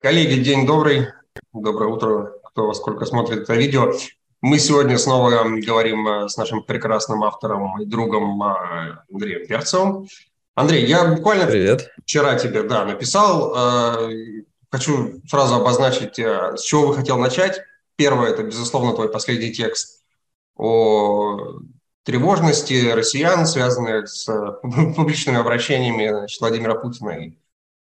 Коллеги, 0.00 0.40
день 0.40 0.64
добрый. 0.64 1.08
Доброе 1.52 1.90
утро, 1.90 2.32
кто 2.44 2.68
во 2.68 2.74
сколько 2.74 3.04
смотрит 3.04 3.40
это 3.40 3.54
видео. 3.54 3.92
Мы 4.40 4.60
сегодня 4.60 4.96
снова 4.96 5.42
говорим 5.58 6.06
э, 6.06 6.28
с 6.28 6.36
нашим 6.36 6.62
прекрасным 6.62 7.24
автором 7.24 7.82
и 7.82 7.84
другом 7.84 8.40
э, 8.40 8.98
Андреем 9.12 9.48
Перцевым. 9.48 10.06
Андрей, 10.54 10.86
я 10.86 11.04
буквально 11.04 11.46
Привет. 11.46 11.90
вчера 12.04 12.36
тебе 12.36 12.62
да, 12.62 12.84
написал. 12.84 13.52
Э, 13.56 14.08
хочу 14.70 15.20
сразу 15.28 15.56
обозначить, 15.56 16.16
с 16.16 16.62
чего 16.62 16.86
бы 16.86 16.94
хотел 16.94 17.18
начать. 17.18 17.60
Первое– 17.96 18.30
это, 18.30 18.44
безусловно, 18.44 18.94
твой 18.94 19.10
последний 19.10 19.52
текст 19.52 20.04
о 20.54 21.58
тревожности 22.04 22.88
россиян, 22.92 23.46
связанных 23.46 24.08
с 24.08 24.28
публичными 24.94 25.40
обращениями 25.40 26.10
значит, 26.10 26.40
Владимира 26.40 26.76
Путина 26.76 27.10
и 27.10 27.32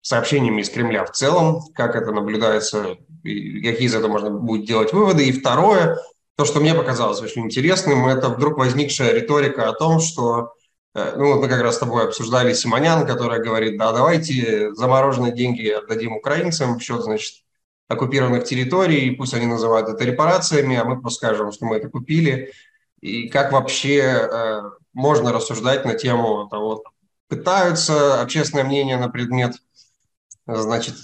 сообщениями 0.06 0.60
из 0.60 0.70
Кремля 0.70 1.04
в 1.04 1.10
целом, 1.10 1.62
как 1.74 1.96
это 1.96 2.12
наблюдается, 2.12 2.96
какие 3.24 3.86
из 3.86 3.94
этого 3.94 4.12
можно 4.12 4.30
будет 4.30 4.64
делать 4.64 4.92
выводы. 4.92 5.26
И 5.26 5.32
второе, 5.32 5.98
то, 6.36 6.44
что 6.44 6.60
мне 6.60 6.74
показалось 6.74 7.20
очень 7.20 7.46
интересным, 7.46 8.06
это 8.06 8.28
вдруг 8.28 8.56
возникшая 8.56 9.12
риторика 9.12 9.68
о 9.68 9.72
том, 9.72 9.98
что 9.98 10.52
э, 10.94 11.14
ну, 11.16 11.32
вот 11.32 11.40
мы 11.40 11.48
как 11.48 11.60
раз 11.60 11.74
с 11.74 11.78
тобой 11.80 12.04
обсуждали 12.04 12.52
Симонян, 12.52 13.04
которая 13.04 13.42
говорит, 13.42 13.78
да, 13.78 13.90
давайте 13.90 14.72
замороженные 14.74 15.32
деньги 15.32 15.66
отдадим 15.70 16.12
украинцам 16.12 16.78
в 16.78 16.82
счет, 16.84 17.02
значит, 17.02 17.42
оккупированных 17.88 18.44
территорий, 18.44 19.10
пусть 19.10 19.34
они 19.34 19.46
называют 19.46 19.88
это 19.88 20.04
репарациями, 20.04 20.76
а 20.76 20.84
мы 20.84 21.00
просто 21.00 21.26
скажем, 21.26 21.50
что 21.50 21.66
мы 21.66 21.78
это 21.78 21.88
купили. 21.88 22.52
И 23.00 23.28
как 23.28 23.50
вообще 23.50 23.98
э, 23.98 24.62
можно 24.92 25.32
рассуждать 25.32 25.84
на 25.84 25.94
тему 25.94 26.46
того, 26.48 26.84
пытаются 27.28 28.20
общественное 28.22 28.62
мнение 28.62 28.98
на 28.98 29.08
предмет 29.08 29.56
значит, 30.46 30.94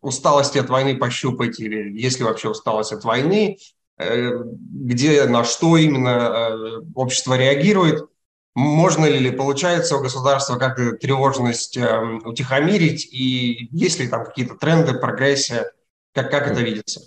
усталости 0.00 0.58
от 0.58 0.68
войны 0.68 0.96
пощупать, 0.96 1.58
или 1.60 1.98
есть 1.98 2.18
ли 2.18 2.24
вообще 2.24 2.50
усталость 2.50 2.92
от 2.92 3.04
войны, 3.04 3.58
э, 3.98 4.30
где, 4.44 5.24
на 5.24 5.44
что 5.44 5.76
именно 5.76 6.08
э, 6.08 6.80
общество 6.94 7.34
реагирует, 7.34 8.08
можно 8.54 9.06
ли, 9.06 9.30
получается 9.30 9.96
у 9.96 10.00
государства 10.00 10.56
как-то 10.56 10.92
тревожность 10.92 11.76
э, 11.76 12.00
утихомирить, 12.24 13.08
и 13.12 13.68
есть 13.72 13.98
ли 13.98 14.08
там 14.08 14.24
какие-то 14.24 14.54
тренды, 14.54 14.94
прогрессия, 14.94 15.72
как, 16.12 16.30
как 16.30 16.46
это 16.46 16.60
видится? 16.60 17.00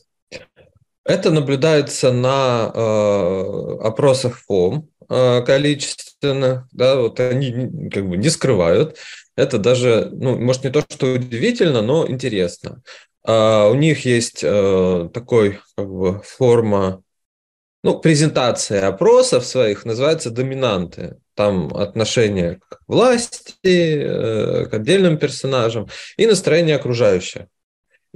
Это 1.06 1.32
наблюдается 1.32 2.12
на 2.12 2.70
э, 2.74 3.78
опросах 3.82 4.40
ФОМ 4.40 4.90
э, 5.08 5.42
количественных, 6.22 6.68
да, 6.72 6.96
вот 6.98 7.20
они 7.20 7.90
как 7.90 8.08
бы 8.08 8.18
не 8.18 8.30
скрывают, 8.30 8.98
это 9.36 9.58
даже, 9.58 10.10
ну, 10.12 10.38
может, 10.40 10.64
не 10.64 10.72
то, 10.72 10.84
что 10.88 11.14
удивительно, 11.14 11.82
но 11.82 12.08
интересно. 12.08 12.82
А 13.24 13.68
у 13.68 13.76
них 13.76 14.06
есть 14.06 14.40
э, 14.44 15.10
такой, 15.14 15.60
как 15.76 15.90
бы, 15.90 16.22
форма, 16.24 17.04
ну, 17.84 18.00
презентация 18.00 18.88
опросов 18.88 19.46
своих, 19.46 19.86
называется 19.86 20.32
доминанты. 20.32 21.18
Там 21.36 21.68
отношение 21.76 22.60
к 22.68 22.80
власти, 22.88 23.54
э, 23.64 24.66
к 24.66 24.74
отдельным 24.74 25.18
персонажам 25.18 25.88
и 26.18 26.26
настроение 26.26 26.78
окружающих. 26.78 27.44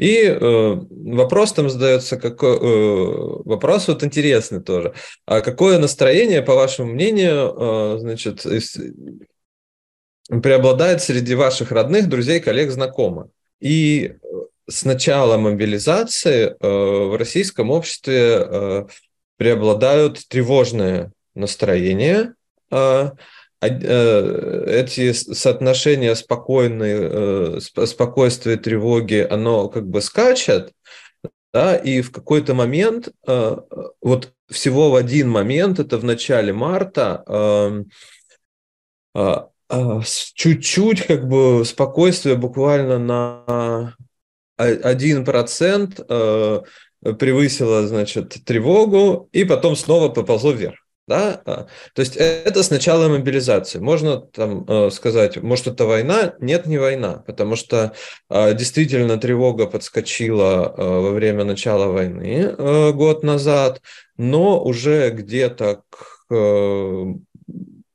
И 0.01 0.23
э, 0.23 0.75
вопрос 0.89 1.53
там 1.53 1.69
задается, 1.69 2.17
какой, 2.17 2.57
э, 2.57 3.41
вопрос 3.45 3.87
вот 3.87 4.03
интересный 4.03 4.59
тоже. 4.59 4.95
А 5.27 5.41
какое 5.41 5.77
настроение, 5.77 6.41
по 6.41 6.55
вашему 6.55 6.91
мнению, 6.93 7.53
э, 7.55 7.97
значит, 7.99 8.43
преобладает 10.41 11.03
среди 11.03 11.35
ваших 11.35 11.71
родных, 11.71 12.09
друзей, 12.09 12.39
коллег, 12.39 12.71
знакомых. 12.71 13.27
И 13.59 14.13
э, 14.13 14.27
с 14.67 14.85
начала 14.85 15.37
мобилизации 15.37 16.47
э, 16.47 16.55
в 16.59 17.15
российском 17.15 17.69
обществе 17.69 18.43
э, 18.43 18.85
преобладают 19.37 20.27
тревожные 20.27 21.11
настроения. 21.35 22.33
Эти 23.61 25.13
соотношения 25.13 26.15
спокойной, 26.15 27.61
спокойствия, 27.61 28.57
тревоги, 28.57 29.27
оно 29.29 29.69
как 29.69 29.87
бы 29.87 30.01
скачет, 30.01 30.73
да, 31.53 31.75
и 31.75 32.01
в 32.01 32.11
какой-то 32.11 32.55
момент, 32.55 33.09
вот 34.01 34.33
всего 34.49 34.89
в 34.89 34.95
один 34.95 35.29
момент, 35.29 35.79
это 35.79 35.99
в 35.99 36.03
начале 36.03 36.51
марта, 36.53 37.23
а, 39.71 40.01
чуть-чуть 40.33 41.05
как 41.05 41.27
бы 41.27 41.63
спокойствие 41.65 42.35
буквально 42.35 42.99
на 42.99 43.95
1% 44.57 46.05
э, 46.07 47.13
превысило, 47.13 47.87
значит, 47.87 48.43
тревогу, 48.45 49.29
и 49.31 49.43
потом 49.43 49.75
снова 49.75 50.09
поползло 50.09 50.51
вверх. 50.51 50.80
Да? 51.11 51.41
А, 51.45 51.67
то 51.93 52.01
есть 52.01 52.15
э, 52.15 52.43
это 52.45 52.63
сначала 52.63 53.09
мобилизации. 53.09 53.79
Можно 53.79 54.21
там 54.21 54.63
э, 54.65 54.89
сказать, 54.91 55.35
может 55.35 55.67
это 55.67 55.85
война? 55.85 56.35
Нет, 56.39 56.67
не 56.67 56.77
война, 56.77 57.21
потому 57.27 57.57
что 57.57 57.93
действительно 58.29 59.17
тревога 59.17 59.67
подскочила 59.67 60.73
во 60.77 61.11
время 61.11 61.43
начала 61.43 61.87
войны 61.87 62.55
год 62.93 63.23
назад, 63.23 63.81
но 64.15 64.63
уже 64.63 65.09
где-то 65.09 65.83
к 65.89 67.17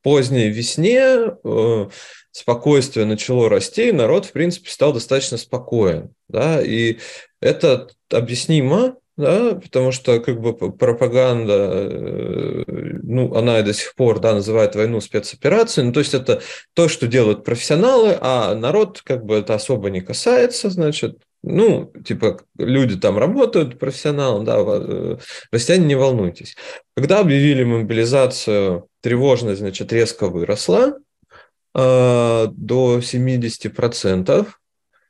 поздней 0.02 0.50
весне 0.50 1.32
э, 1.42 1.88
спокойствие 2.30 3.06
начало 3.06 3.48
расти, 3.48 3.88
и 3.88 3.92
народ, 3.92 4.26
в 4.26 4.32
принципе, 4.32 4.70
стал 4.70 4.92
достаточно 4.92 5.38
спокоен. 5.38 6.14
Да? 6.28 6.62
И 6.62 6.98
это 7.40 7.88
объяснимо, 8.10 8.98
да, 9.16 9.54
потому 9.54 9.92
что 9.92 10.20
как 10.20 10.40
бы 10.40 10.54
пропаганда, 10.54 11.54
э, 11.54 12.64
ну, 13.02 13.34
она 13.34 13.60
и 13.60 13.62
до 13.62 13.72
сих 13.72 13.94
пор, 13.94 14.20
да, 14.20 14.34
называет 14.34 14.74
войну 14.74 15.00
спецоперацией, 15.00 15.86
ну, 15.86 15.92
то 15.92 16.00
есть 16.00 16.14
это 16.14 16.42
то, 16.74 16.88
что 16.88 17.06
делают 17.06 17.44
профессионалы, 17.44 18.16
а 18.20 18.54
народ 18.54 19.00
как 19.02 19.24
бы 19.24 19.36
это 19.36 19.54
особо 19.54 19.88
не 19.90 20.02
касается, 20.02 20.68
значит, 20.68 21.18
ну, 21.42 21.92
типа, 22.04 22.40
люди 22.58 22.96
там 22.96 23.18
работают, 23.18 23.78
профессионалы, 23.78 24.44
да, 24.44 24.56
э, 24.58 25.16
россияне, 25.52 25.86
не 25.86 25.94
волнуйтесь. 25.94 26.56
Когда 26.96 27.20
объявили 27.20 27.62
мобилизацию, 27.62 28.88
тревожность, 29.00 29.60
значит, 29.60 29.92
резко 29.92 30.28
выросла 30.28 30.98
э, 31.74 32.46
до 32.50 32.98
70%. 32.98 34.46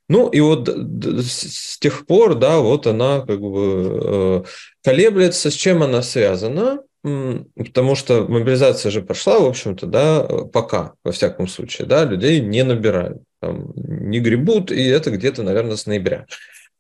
Ну, 0.09 0.29
и 0.29 0.41
вот 0.41 0.69
с 0.69 1.79
тех 1.79 2.07
пор, 2.07 2.37
да, 2.37 2.59
вот 2.59 2.87
она 2.87 3.21
как 3.21 3.41
бы 3.41 4.01
э, 4.03 4.45
колеблется. 4.85 5.51
С 5.51 5.55
чем 5.55 5.83
она 5.83 6.03
связана? 6.03 6.81
Потому 7.03 7.95
что 7.95 8.27
мобилизация 8.29 8.91
же 8.91 9.03
прошла, 9.03 9.39
в 9.39 9.47
общем-то, 9.47 9.87
да, 9.87 10.23
пока, 10.53 10.95
во 11.05 11.13
всяком 11.13 11.47
случае, 11.47 11.87
да, 11.87 12.05
людей 12.05 12.41
не 12.41 12.65
набирают 12.65 13.23
там, 13.41 13.73
не 13.77 14.21
гребут, 14.21 14.73
и 14.73 14.85
это 14.87 15.11
где-то, 15.11 15.43
наверное, 15.43 15.77
с 15.77 15.87
ноября 15.87 16.27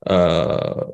а, 0.04 0.84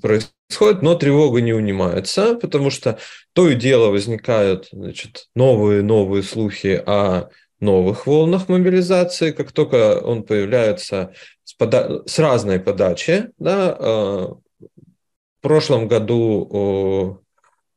происходит, 0.00 0.82
но 0.82 0.94
тревога 0.94 1.40
не 1.40 1.52
унимается, 1.52 2.34
потому 2.34 2.70
что 2.70 2.98
то 3.32 3.48
и 3.48 3.54
дело 3.54 3.90
возникают 3.90 4.68
значит, 4.72 5.28
новые 5.34 5.82
новые 5.82 6.22
слухи 6.22 6.82
о 6.84 7.28
новых 7.60 8.06
волнах 8.06 8.48
мобилизации, 8.48 9.32
как 9.32 9.52
только 9.52 10.00
он 10.00 10.22
появляется 10.22 11.12
пода- 11.60 12.02
с 12.06 12.18
разной 12.18 12.58
подачи. 12.58 13.30
Да, 13.38 13.76
а, 13.78 14.34
в 14.34 15.40
прошлом 15.40 15.88
году 15.88 17.22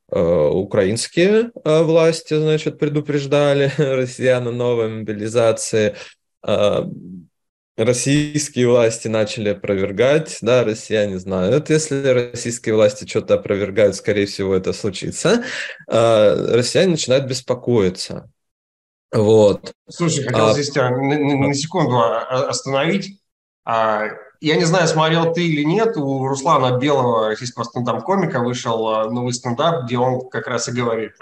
украинские 0.10 1.52
власти 1.64 2.36
значит, 2.36 2.78
предупреждали 2.78 3.72
россиян 3.78 4.48
о 4.48 4.52
новой 4.52 4.90
мобилизации. 4.90 5.96
А, 6.44 6.88
российские 7.78 8.68
власти 8.68 9.08
начали 9.08 9.50
опровергать, 9.50 10.38
да, 10.42 10.64
россияне 10.64 11.18
знают, 11.20 11.70
если 11.70 12.08
российские 12.08 12.76
власти 12.76 13.08
что-то 13.08 13.36
опровергают, 13.36 13.96
скорее 13.96 14.26
всего, 14.26 14.54
это 14.54 14.74
случится, 14.74 15.44
а, 15.88 16.36
россияне 16.56 16.92
начинают 16.92 17.26
беспокоиться. 17.26 18.30
Вот. 19.12 19.74
Слушай, 19.90 20.26
хотел 20.26 20.48
а, 20.48 20.54
здесь 20.54 20.70
тебя 20.70 20.90
на, 20.90 21.18
на, 21.18 21.48
на 21.48 21.54
секунду 21.54 22.00
остановить. 22.00 23.20
А, 23.66 24.08
я 24.42 24.56
не 24.58 24.66
знаю, 24.66 24.88
смотрел 24.88 25.34
ты 25.34 25.48
или 25.48 25.64
нет, 25.64 25.96
у 25.98 26.28
Руслана 26.28 26.78
Белого, 26.78 27.30
российского 27.30 27.64
стендап-комика, 27.64 28.40
вышел 28.40 29.10
новый 29.10 29.34
стендап, 29.34 29.86
где 29.86 29.98
он 29.98 30.30
как 30.30 30.48
раз 30.48 30.68
и 30.68 30.72
говорит 30.72 31.14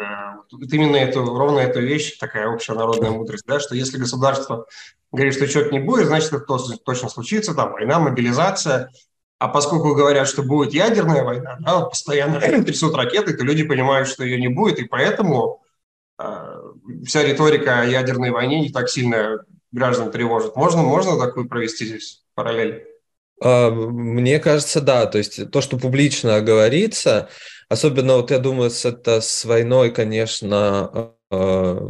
вот 0.51 0.73
именно 0.73 0.97
эту, 0.97 1.23
ровно 1.25 1.59
эту 1.59 1.81
вещь, 1.81 2.17
такая 2.17 2.47
общая 2.47 2.73
народная 2.73 3.11
мудрость, 3.11 3.45
да, 3.47 3.59
что 3.59 3.75
если 3.75 3.97
государство 3.97 4.65
говорит, 5.11 5.33
что 5.33 5.47
что-то 5.47 5.71
не 5.71 5.79
будет, 5.79 6.07
значит, 6.07 6.33
это 6.33 6.57
точно 6.83 7.09
случится, 7.09 7.53
там, 7.53 7.73
война, 7.73 7.99
мобилизация. 7.99 8.91
А 9.39 9.47
поскольку 9.47 9.95
говорят, 9.95 10.27
что 10.27 10.43
будет 10.43 10.73
ядерная 10.73 11.23
война, 11.23 11.57
да, 11.61 11.81
постоянно 11.81 12.39
трясут 12.63 12.95
ракеты, 12.95 13.33
то 13.33 13.43
люди 13.43 13.63
понимают, 13.63 14.07
что 14.07 14.23
ее 14.23 14.39
не 14.39 14.49
будет, 14.49 14.79
и 14.79 14.85
поэтому 14.85 15.63
э, 16.19 16.61
вся 17.05 17.23
риторика 17.23 17.81
о 17.81 17.85
ядерной 17.85 18.29
войне 18.29 18.61
не 18.61 18.69
так 18.69 18.89
сильно 18.89 19.43
граждан 19.71 20.11
тревожит. 20.11 20.55
Можно, 20.55 20.83
можно 20.83 21.19
такую 21.19 21.47
провести 21.47 21.85
здесь 21.85 22.23
параллель? 22.35 22.85
А, 23.41 23.69
мне 23.71 24.39
кажется, 24.39 24.81
да. 24.81 25.05
То 25.05 25.17
есть 25.17 25.51
то, 25.51 25.61
что 25.61 25.77
публично 25.77 26.41
говорится, 26.41 27.29
особенно 27.69 28.17
вот 28.17 28.31
я 28.31 28.39
думаю, 28.39 28.71
это 28.83 29.21
с 29.21 29.45
войной, 29.45 29.91
конечно, 29.91 31.13
а, 31.31 31.89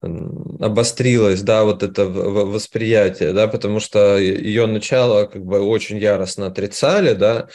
обострилось, 0.00 1.42
да, 1.42 1.64
вот 1.64 1.82
это 1.82 2.06
восприятие, 2.06 3.32
да, 3.32 3.48
потому 3.48 3.80
что 3.80 4.16
ее 4.16 4.66
начало 4.66 5.26
как 5.26 5.44
бы 5.44 5.60
очень 5.60 5.98
яростно 5.98 6.46
отрицали, 6.46 7.14
да, 7.14 7.48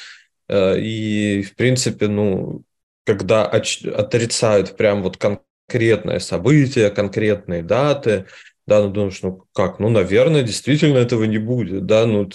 э, 0.50 0.77
и 0.79 1.44
в 1.44 1.55
принципе, 1.55 2.07
ну, 2.07 2.63
когда 3.05 3.45
отрицают 3.45 4.75
прям 4.75 5.03
вот 5.03 5.17
конкретное 5.17 6.19
событие, 6.19 6.89
конкретные 6.89 7.63
даты, 7.63 8.25
да, 8.65 8.81
ну 8.81 8.89
думаешь, 8.89 9.21
ну 9.21 9.45
как, 9.54 9.80
ну, 9.80 9.89
наверное, 9.89 10.44
действительно 10.44 10.98
этого 10.98 11.24
не 11.25 11.38
будет, 11.38 11.86
да, 11.86 12.06
ну, 12.06 12.30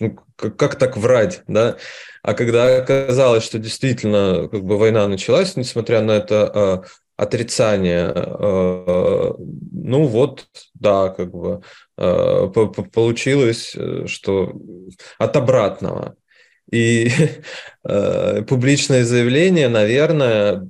ну 0.00 0.18
как, 0.36 0.56
как 0.56 0.76
так 0.76 0.96
врать, 0.96 1.42
да, 1.48 1.76
а 2.22 2.34
когда 2.34 2.78
оказалось, 2.78 3.44
что 3.44 3.58
действительно 3.58 4.48
как 4.48 4.64
бы 4.64 4.78
война 4.78 5.06
началась, 5.08 5.56
несмотря 5.56 6.02
на 6.02 6.12
это 6.12 6.50
а, 6.52 6.84
отрицание, 7.16 8.12
а, 8.14 9.34
ну 9.38 10.04
вот, 10.06 10.46
да, 10.74 11.08
как 11.10 11.30
бы 11.30 11.62
а, 11.96 12.48
получилось, 12.48 13.72
э, 13.76 14.06
что 14.06 14.52
от 15.18 15.36
обратного. 15.36 16.16
И 16.70 17.10
э, 17.84 18.42
публичное 18.42 19.04
заявление, 19.04 19.68
наверное, 19.68 20.66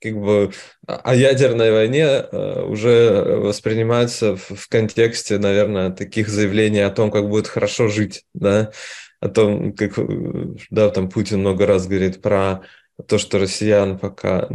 как 0.00 0.14
бы 0.14 0.52
о 0.86 1.14
ядерной 1.14 1.72
войне 1.72 2.04
э, 2.04 2.62
уже 2.62 3.22
воспринимается 3.22 4.36
в, 4.36 4.68
контексте, 4.68 5.38
наверное, 5.38 5.90
таких 5.90 6.28
заявлений 6.28 6.80
о 6.80 6.90
том, 6.90 7.10
как 7.10 7.28
будет 7.28 7.46
хорошо 7.46 7.88
жить, 7.88 8.24
да, 8.34 8.72
о 9.20 9.28
том, 9.28 9.72
как, 9.72 9.98
да, 10.70 10.90
там 10.90 11.08
Путин 11.08 11.40
много 11.40 11.66
раз 11.66 11.86
говорит 11.86 12.20
про 12.20 12.62
то, 13.06 13.18
что 13.18 13.38
россиян 13.38 13.98
пока 13.98 14.48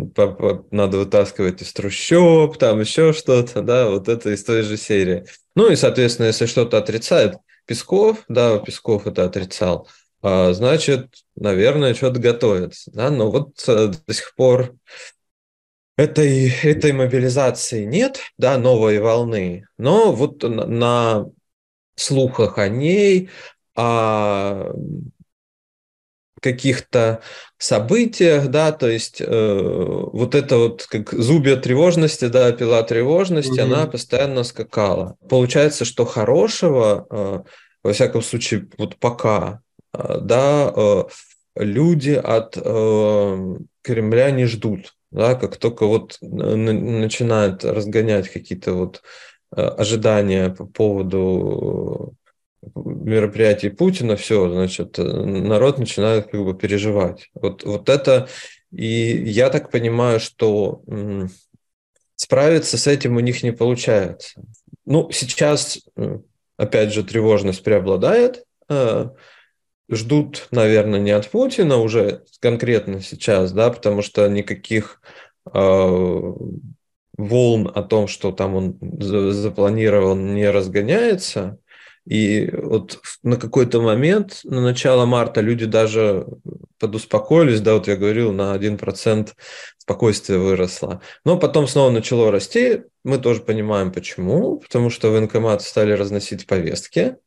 надо 0.72 0.98
вытаскивать 0.98 1.62
из 1.62 1.74
трущоб, 1.74 2.58
там 2.58 2.80
еще 2.80 3.14
что-то, 3.14 3.62
да, 3.62 3.90
вот 3.90 4.10
это 4.10 4.32
из 4.32 4.44
той 4.44 4.64
же 4.64 4.78
серии. 4.78 5.26
Ну 5.56 5.72
и, 5.72 5.76
соответственно, 5.76 6.28
если 6.28 6.46
что-то 6.46 6.78
отрицает 6.78 7.36
Песков, 7.66 8.24
да, 8.28 8.58
Песков 8.58 9.06
это 9.06 9.26
отрицал, 9.26 9.88
а, 10.24 10.54
значит, 10.54 11.08
наверное, 11.36 11.94
что-то 11.94 12.20
готовится, 12.20 12.92
да, 12.92 13.10
но 13.10 13.30
вот 13.30 13.64
э, 13.68 13.92
до 14.08 14.14
сих 14.14 14.34
пор 14.36 14.76
этой, 15.98 16.50
этой 16.64 16.94
мобилизации 16.94 17.86
нет, 17.86 18.20
да, 18.38 18.58
новой 18.58 19.00
волны, 19.00 19.66
но 19.78 20.12
вот 20.12 20.44
на, 20.44 20.66
на 20.66 21.26
слухах 21.96 22.58
о 22.58 22.70
ней, 22.70 23.30
о 23.76 24.72
каких-то 26.42 27.22
событиях, 27.60 28.48
да, 28.48 28.72
то 28.72 28.90
есть 28.90 29.22
э, 29.22 29.60
вот 29.62 30.34
это 30.34 30.58
вот 30.58 30.88
как 30.88 31.14
зубья 31.14 31.56
тревожности, 31.56 32.26
да, 32.26 32.52
пила 32.52 32.82
тревожности, 32.82 33.60
mm 33.60 33.64
она 33.64 33.86
постоянно 33.86 34.44
скакала. 34.44 35.18
Получается, 35.30 35.86
что 35.86 36.06
хорошего, 36.06 37.06
э, 37.10 37.40
во 37.84 37.94
всяком 37.94 38.24
случае, 38.24 38.68
вот 38.80 38.98
пока, 38.98 39.62
э, 39.94 40.18
да, 40.20 40.74
э, 40.76 41.04
люди 41.58 42.12
от 42.12 42.58
э, 42.58 43.56
Кремля 43.84 44.32
не 44.32 44.46
ждут 44.46 44.96
да, 45.12 45.36
как 45.36 45.58
только 45.58 45.86
вот 45.86 46.18
начинают 46.22 47.64
разгонять 47.64 48.30
какие-то 48.30 48.74
вот 48.74 49.02
э, 49.56 49.62
ожидания 49.62 50.50
по 50.50 50.66
поводу 50.66 52.16
мероприятий 52.76 53.70
Путина, 53.70 54.16
все, 54.16 54.50
значит, 54.50 54.98
э, 55.00 55.04
народ 55.04 55.78
начинает 55.78 56.32
как 56.32 56.44
бы 56.44 56.54
переживать. 56.54 57.30
Вот, 57.34 57.64
вот 57.64 57.90
это, 57.90 58.30
и 58.72 58.86
я 58.86 59.50
так 59.50 59.70
понимаю, 59.70 60.20
что 60.20 60.82
справиться 62.16 62.78
с 62.78 62.88
этим 62.88 63.18
у 63.18 63.20
них 63.20 63.44
не 63.44 63.52
получается. 63.52 64.42
Ну, 64.86 65.10
сейчас, 65.12 65.80
опять 66.56 66.94
же, 66.94 67.04
тревожность 67.04 67.64
преобладает, 67.64 68.46
э, 68.70 69.10
ждут, 69.92 70.48
наверное, 70.52 71.00
не 71.00 71.12
от 71.12 71.30
Путина 71.30 71.78
уже 71.78 72.24
конкретно 72.40 73.02
сейчас, 73.02 73.52
да, 73.52 73.70
потому 73.70 74.02
что 74.02 74.28
никаких 74.28 75.02
э, 75.54 76.34
волн 77.18 77.72
о 77.74 77.84
том, 77.84 78.08
что 78.08 78.32
там 78.32 78.56
он 78.56 78.78
запланировал, 79.02 80.16
не 80.16 80.50
разгоняется. 80.50 81.60
И 82.08 82.50
вот 82.52 83.00
на 83.22 83.38
какой-то 83.38 83.80
момент, 83.80 84.40
на 84.44 84.62
начало 84.62 85.06
марта, 85.06 85.42
люди 85.42 85.66
даже 85.66 86.26
подуспокоились, 86.80 87.62
да, 87.62 87.76
вот 87.76 87.88
я 87.88 87.96
говорил, 87.96 88.32
на 88.32 88.56
1% 88.56 89.30
спокойствие 89.78 90.40
выросло. 90.40 91.02
Но 91.26 91.38
потом 91.38 91.68
снова 91.68 91.92
начало 91.92 92.32
расти. 92.32 92.84
Мы 93.04 93.20
тоже 93.20 93.42
понимаем, 93.42 93.92
почему. 93.92 94.58
Потому 94.58 94.90
что 94.90 95.12
военкоматы 95.12 95.64
стали 95.64 95.92
разносить 95.92 96.48
повестки, 96.48 97.18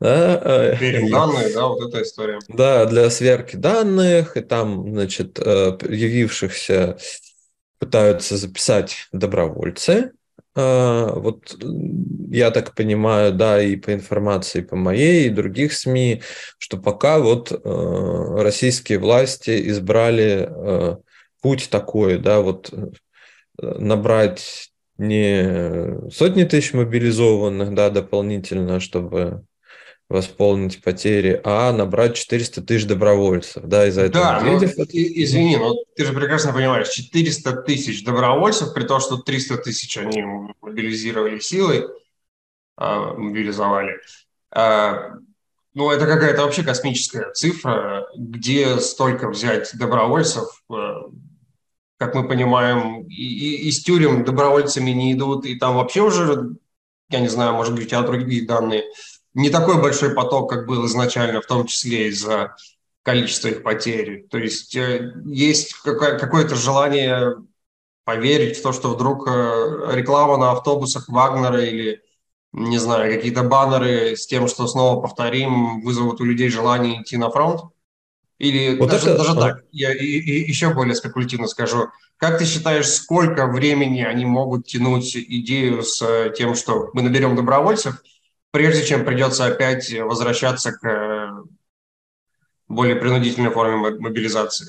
да, 0.00 0.40
э, 0.80 1.10
данные, 1.10 1.52
да, 1.52 1.66
вот 1.68 1.88
эта 1.88 2.02
история. 2.02 2.38
Да, 2.48 2.86
для 2.86 3.10
сверки 3.10 3.56
данных, 3.56 4.36
и 4.38 4.40
там, 4.40 4.90
значит, 4.90 5.38
э, 5.38 5.76
явившихся 5.82 6.96
пытаются 7.78 8.38
записать 8.38 9.08
добровольцы. 9.12 10.12
Э, 10.56 11.12
вот 11.14 11.54
я 12.30 12.50
так 12.50 12.74
понимаю, 12.74 13.34
да, 13.34 13.62
и 13.62 13.76
по 13.76 13.92
информации 13.92 14.62
по 14.62 14.74
моей, 14.74 15.26
и 15.26 15.30
других 15.30 15.74
СМИ, 15.74 16.22
что 16.56 16.78
пока 16.78 17.18
вот 17.18 17.52
российские 17.62 19.00
власти 19.00 19.68
избрали 19.68 20.96
путь 21.42 21.68
такой, 21.70 22.18
да, 22.18 22.40
вот 22.40 22.72
набрать 23.58 24.70
не 24.96 26.10
сотни 26.10 26.44
тысяч 26.44 26.72
мобилизованных, 26.72 27.74
да, 27.74 27.90
дополнительно, 27.90 28.80
чтобы 28.80 29.44
восполнить 30.10 30.82
потери, 30.82 31.40
а 31.44 31.72
набрать 31.72 32.16
400 32.16 32.62
тысяч 32.62 32.84
добровольцев. 32.84 33.62
Да, 33.64 33.86
из-за 33.86 34.02
этого. 34.02 34.24
Да, 34.24 34.40
ну, 34.40 34.58
извини, 34.58 35.56
но 35.56 35.76
ты 35.94 36.04
же 36.04 36.12
прекрасно 36.12 36.52
понимаешь, 36.52 36.88
400 36.88 37.62
тысяч 37.62 38.04
добровольцев, 38.04 38.74
при 38.74 38.82
том, 38.82 38.98
что 39.00 39.18
300 39.18 39.58
тысяч 39.58 39.96
они 39.96 40.24
мобилизировали 40.60 41.38
силой, 41.38 41.86
а, 42.76 43.14
мобилизовали. 43.14 44.00
А, 44.50 45.12
ну, 45.74 45.92
это 45.92 46.06
какая-то 46.06 46.42
вообще 46.42 46.64
космическая 46.64 47.30
цифра, 47.32 48.08
где 48.16 48.78
столько 48.80 49.28
взять 49.28 49.70
добровольцев, 49.74 50.64
а, 50.68 51.02
как 51.98 52.16
мы 52.16 52.26
понимаем, 52.26 53.04
и, 53.04 53.14
и, 53.14 53.68
из 53.68 53.84
тюрем 53.84 54.24
добровольцами 54.24 54.90
не 54.90 55.12
идут, 55.12 55.46
и 55.46 55.56
там 55.56 55.76
вообще 55.76 56.00
уже, 56.00 56.56
я 57.10 57.20
не 57.20 57.28
знаю, 57.28 57.52
может 57.52 57.76
быть, 57.76 57.86
у 57.86 57.88
тебя 57.88 58.02
другие 58.02 58.44
данные– 58.44 58.82
не 59.40 59.50
такой 59.50 59.80
большой 59.80 60.14
поток, 60.14 60.50
как 60.50 60.66
был 60.66 60.86
изначально, 60.86 61.40
в 61.40 61.46
том 61.46 61.66
числе 61.66 62.08
из-за 62.08 62.54
количества 63.02 63.48
их 63.48 63.62
потерь. 63.62 64.26
То 64.30 64.38
есть 64.38 64.76
э, 64.76 65.14
есть 65.24 65.74
какое-то 65.74 66.54
желание 66.54 67.36
поверить 68.04 68.58
в 68.58 68.62
то, 68.62 68.72
что 68.72 68.94
вдруг 68.94 69.28
э, 69.28 69.92
реклама 69.92 70.36
на 70.36 70.52
автобусах 70.52 71.08
Вагнера 71.08 71.62
или, 71.64 72.02
не 72.52 72.78
знаю, 72.78 73.12
какие-то 73.12 73.42
баннеры 73.42 74.16
с 74.16 74.26
тем, 74.26 74.48
что 74.48 74.66
снова 74.66 75.00
повторим, 75.00 75.80
вызовут 75.82 76.20
у 76.20 76.24
людей 76.24 76.50
желание 76.50 77.02
идти 77.02 77.16
на 77.16 77.30
фронт? 77.30 77.62
Или 78.38 78.76
вот 78.78 78.90
даже, 78.90 79.10
это... 79.10 79.18
даже 79.18 79.34
так, 79.34 79.64
я 79.70 79.94
и, 79.94 80.04
и 80.04 80.48
еще 80.48 80.72
более 80.72 80.94
спекулятивно 80.94 81.46
скажу. 81.46 81.88
Как 82.16 82.38
ты 82.38 82.46
считаешь, 82.46 82.88
сколько 82.88 83.46
времени 83.46 84.02
они 84.02 84.24
могут 84.24 84.66
тянуть 84.66 85.14
идею 85.14 85.82
с 85.82 86.02
э, 86.02 86.32
тем, 86.36 86.54
что 86.54 86.90
мы 86.92 87.02
наберем 87.02 87.36
добровольцев, 87.36 88.02
прежде 88.50 88.84
чем 88.84 89.04
придется 89.04 89.46
опять 89.46 89.92
возвращаться 89.92 90.72
к 90.72 90.86
э, 90.86 91.28
более 92.68 92.96
принудительной 92.96 93.50
форме 93.50 93.76
мобилизации? 93.98 94.68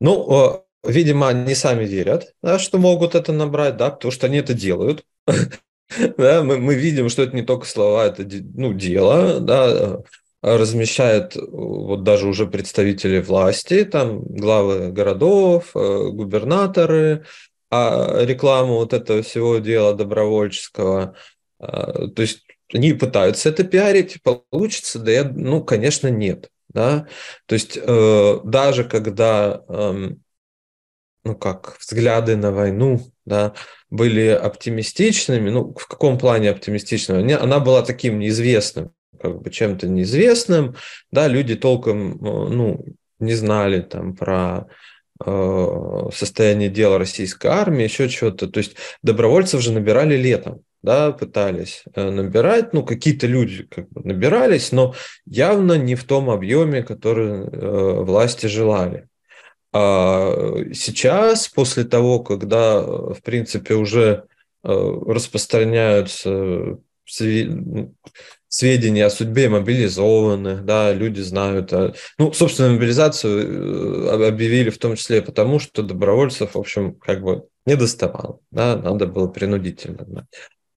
Ну, 0.00 0.64
видимо, 0.84 1.28
они 1.28 1.54
сами 1.54 1.84
верят, 1.84 2.34
да, 2.42 2.58
что 2.58 2.78
могут 2.78 3.14
это 3.14 3.32
набрать, 3.32 3.76
да, 3.76 3.90
потому 3.90 4.12
что 4.12 4.26
они 4.26 4.38
это 4.38 4.54
делают. 4.54 5.04
да, 5.26 6.42
мы, 6.42 6.58
мы 6.58 6.74
видим, 6.74 7.08
что 7.08 7.22
это 7.22 7.34
не 7.36 7.42
только 7.42 7.66
слова, 7.66 8.06
это 8.06 8.26
ну, 8.54 8.72
дело, 8.72 9.40
да, 9.40 9.98
размещают 10.42 11.36
вот 11.36 12.02
даже 12.02 12.26
уже 12.26 12.46
представители 12.46 13.20
власти, 13.20 13.84
там 13.84 14.24
главы 14.24 14.90
городов, 14.90 15.70
э, 15.74 16.08
губернаторы, 16.10 17.24
а 17.70 18.24
рекламу 18.24 18.74
вот 18.74 18.92
этого 18.92 19.22
всего 19.22 19.58
дела 19.58 19.94
добровольческого. 19.94 21.14
То 21.58 22.12
есть 22.16 22.44
они 22.72 22.92
пытаются 22.94 23.48
это 23.48 23.64
пиарить, 23.64 24.20
получится, 24.22 24.98
да 24.98 25.10
я, 25.12 25.24
ну, 25.24 25.62
конечно, 25.62 26.08
нет. 26.08 26.50
Да? 26.68 27.06
То 27.46 27.54
есть 27.54 27.78
э, 27.80 28.40
даже 28.44 28.84
когда, 28.84 29.62
э, 29.68 30.10
ну 31.24 31.34
как, 31.36 31.76
взгляды 31.78 32.36
на 32.36 32.50
войну 32.50 33.00
да, 33.26 33.52
были 33.90 34.28
оптимистичными, 34.28 35.50
ну 35.50 35.74
в 35.74 35.86
каком 35.86 36.18
плане 36.18 36.50
оптимистичными? 36.50 37.34
Она 37.34 37.60
была 37.60 37.82
таким 37.82 38.18
неизвестным 38.18 38.92
как 39.20 39.40
бы 39.40 39.50
чем-то 39.50 39.86
неизвестным, 39.86 40.74
да, 41.12 41.28
люди 41.28 41.54
толком, 41.54 42.18
ну, 42.18 42.84
не 43.20 43.34
знали 43.34 43.80
там 43.82 44.16
про 44.16 44.66
состояние 46.12 46.68
дела 46.68 46.98
российской 46.98 47.46
армии, 47.46 47.84
еще 47.84 48.08
что-то. 48.08 48.48
То 48.48 48.58
есть 48.58 48.74
добровольцев 49.02 49.60
же 49.60 49.70
набирали 49.70 50.16
летом 50.16 50.64
да, 50.82 51.12
пытались 51.12 51.84
э, 51.94 52.10
набирать, 52.10 52.72
ну, 52.72 52.84
какие-то 52.84 53.26
люди 53.26 53.64
как 53.64 53.88
бы 53.90 54.02
набирались, 54.04 54.72
но 54.72 54.94
явно 55.24 55.78
не 55.78 55.94
в 55.94 56.04
том 56.04 56.28
объеме, 56.28 56.82
который 56.82 57.46
э, 57.46 58.02
власти 58.02 58.46
желали. 58.46 59.08
А 59.72 60.34
сейчас, 60.74 61.48
после 61.48 61.84
того, 61.84 62.20
когда, 62.20 62.82
в 62.82 63.22
принципе, 63.22 63.74
уже 63.74 64.24
э, 64.64 64.68
распространяются 64.68 66.78
сведения 68.48 69.06
о 69.06 69.10
судьбе 69.10 69.48
мобилизованных, 69.48 70.64
да, 70.64 70.92
люди 70.92 71.20
знают. 71.20 71.72
Ну, 72.18 72.32
собственно, 72.32 72.72
мобилизацию 72.72 74.28
объявили 74.28 74.70
в 74.70 74.78
том 74.78 74.96
числе 74.96 75.22
потому, 75.22 75.58
что 75.58 75.82
добровольцев, 75.82 76.54
в 76.54 76.58
общем, 76.58 76.94
как 76.94 77.22
бы 77.22 77.46
не 77.66 77.76
доставало, 77.76 78.40
да, 78.50 78.76
надо 78.76 79.06
было 79.06 79.28
принудительно. 79.28 80.26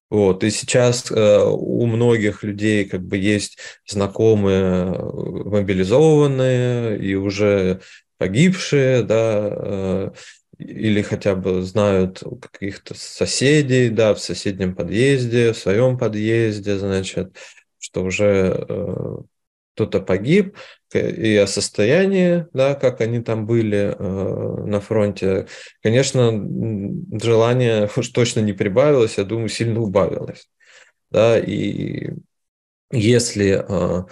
Вот, 0.08 0.44
и 0.44 0.50
сейчас 0.50 1.10
э, 1.10 1.42
у 1.44 1.84
многих 1.86 2.44
людей 2.44 2.84
как 2.84 3.02
бы 3.02 3.16
есть 3.16 3.58
знакомые 3.86 4.94
э, 4.94 5.02
мобилизованные 5.02 6.98
и 6.98 7.14
уже 7.16 7.80
погибшие, 8.16 9.02
да, 9.02 9.48
э, 9.50 10.10
или 10.58 11.02
хотя 11.02 11.34
бы 11.34 11.62
знают 11.62 12.22
каких-то 12.40 12.94
соседей, 12.94 13.88
да, 13.88 14.14
в 14.14 14.20
соседнем 14.20 14.76
подъезде, 14.76 15.52
в 15.52 15.58
своем 15.58 15.98
подъезде, 15.98 16.78
значит, 16.78 17.36
что 17.78 18.04
уже 18.04 18.64
э, 18.68 19.16
кто-то 19.76 20.00
погиб, 20.00 20.56
и 20.94 21.36
о 21.36 21.46
состоянии, 21.46 22.46
да, 22.54 22.74
как 22.74 23.02
они 23.02 23.20
там 23.20 23.44
были 23.46 23.94
э, 23.94 24.64
на 24.64 24.80
фронте, 24.80 25.46
конечно, 25.82 26.32
желание 27.22 27.88
уж 27.96 28.08
точно 28.08 28.40
не 28.40 28.54
прибавилось, 28.54 29.18
я 29.18 29.24
думаю, 29.24 29.50
сильно 29.50 29.80
убавилось. 29.80 30.48
Да, 31.10 31.38
и 31.38 32.12
если 32.90 33.62
э, 33.68 34.04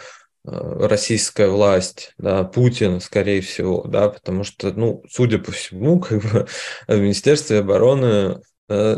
э, 0.46 0.86
российская 0.86 1.48
власть, 1.48 2.12
да, 2.18 2.44
Путин, 2.44 3.00
скорее 3.00 3.40
всего, 3.40 3.84
да, 3.84 4.10
потому 4.10 4.44
что, 4.44 4.70
ну, 4.72 5.02
судя 5.08 5.38
по 5.38 5.50
всему, 5.50 5.98
как 6.00 6.22
бы 6.22 6.46
в 6.86 6.98
Министерстве 6.98 7.60
обороны 7.60 8.42
э, 8.68 8.96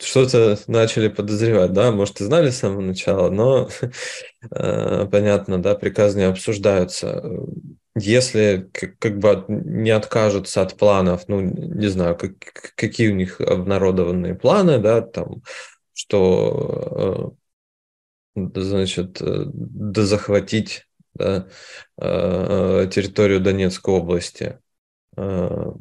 что-то 0.00 0.58
начали 0.66 1.08
подозревать, 1.08 1.72
да, 1.72 1.90
может, 1.90 2.20
и 2.20 2.24
знали 2.24 2.50
с 2.50 2.58
самого 2.58 2.82
начала, 2.82 3.30
но 3.30 3.68
э, 4.50 5.06
понятно, 5.10 5.62
да, 5.62 5.74
приказы 5.74 6.18
не 6.18 6.24
обсуждаются. 6.24 7.24
Если 7.96 8.68
как 8.98 9.18
бы 9.18 9.44
не 9.48 9.90
откажутся 9.90 10.62
от 10.62 10.76
планов, 10.76 11.28
ну, 11.28 11.40
не 11.40 11.86
знаю, 11.86 12.16
как, 12.16 12.34
какие 12.74 13.10
у 13.10 13.14
них 13.14 13.40
обнародованные 13.40 14.34
планы, 14.34 14.78
да, 14.78 15.00
там, 15.00 15.42
что, 15.92 17.34
э, 18.36 18.40
значит, 18.54 19.22
э, 19.22 19.44
да 19.46 20.02
захватить 20.02 20.86
да, 21.14 21.46
территорию 21.96 23.38
Донецкой 23.38 23.94
области. 23.94 24.58
Ну, 25.16 25.78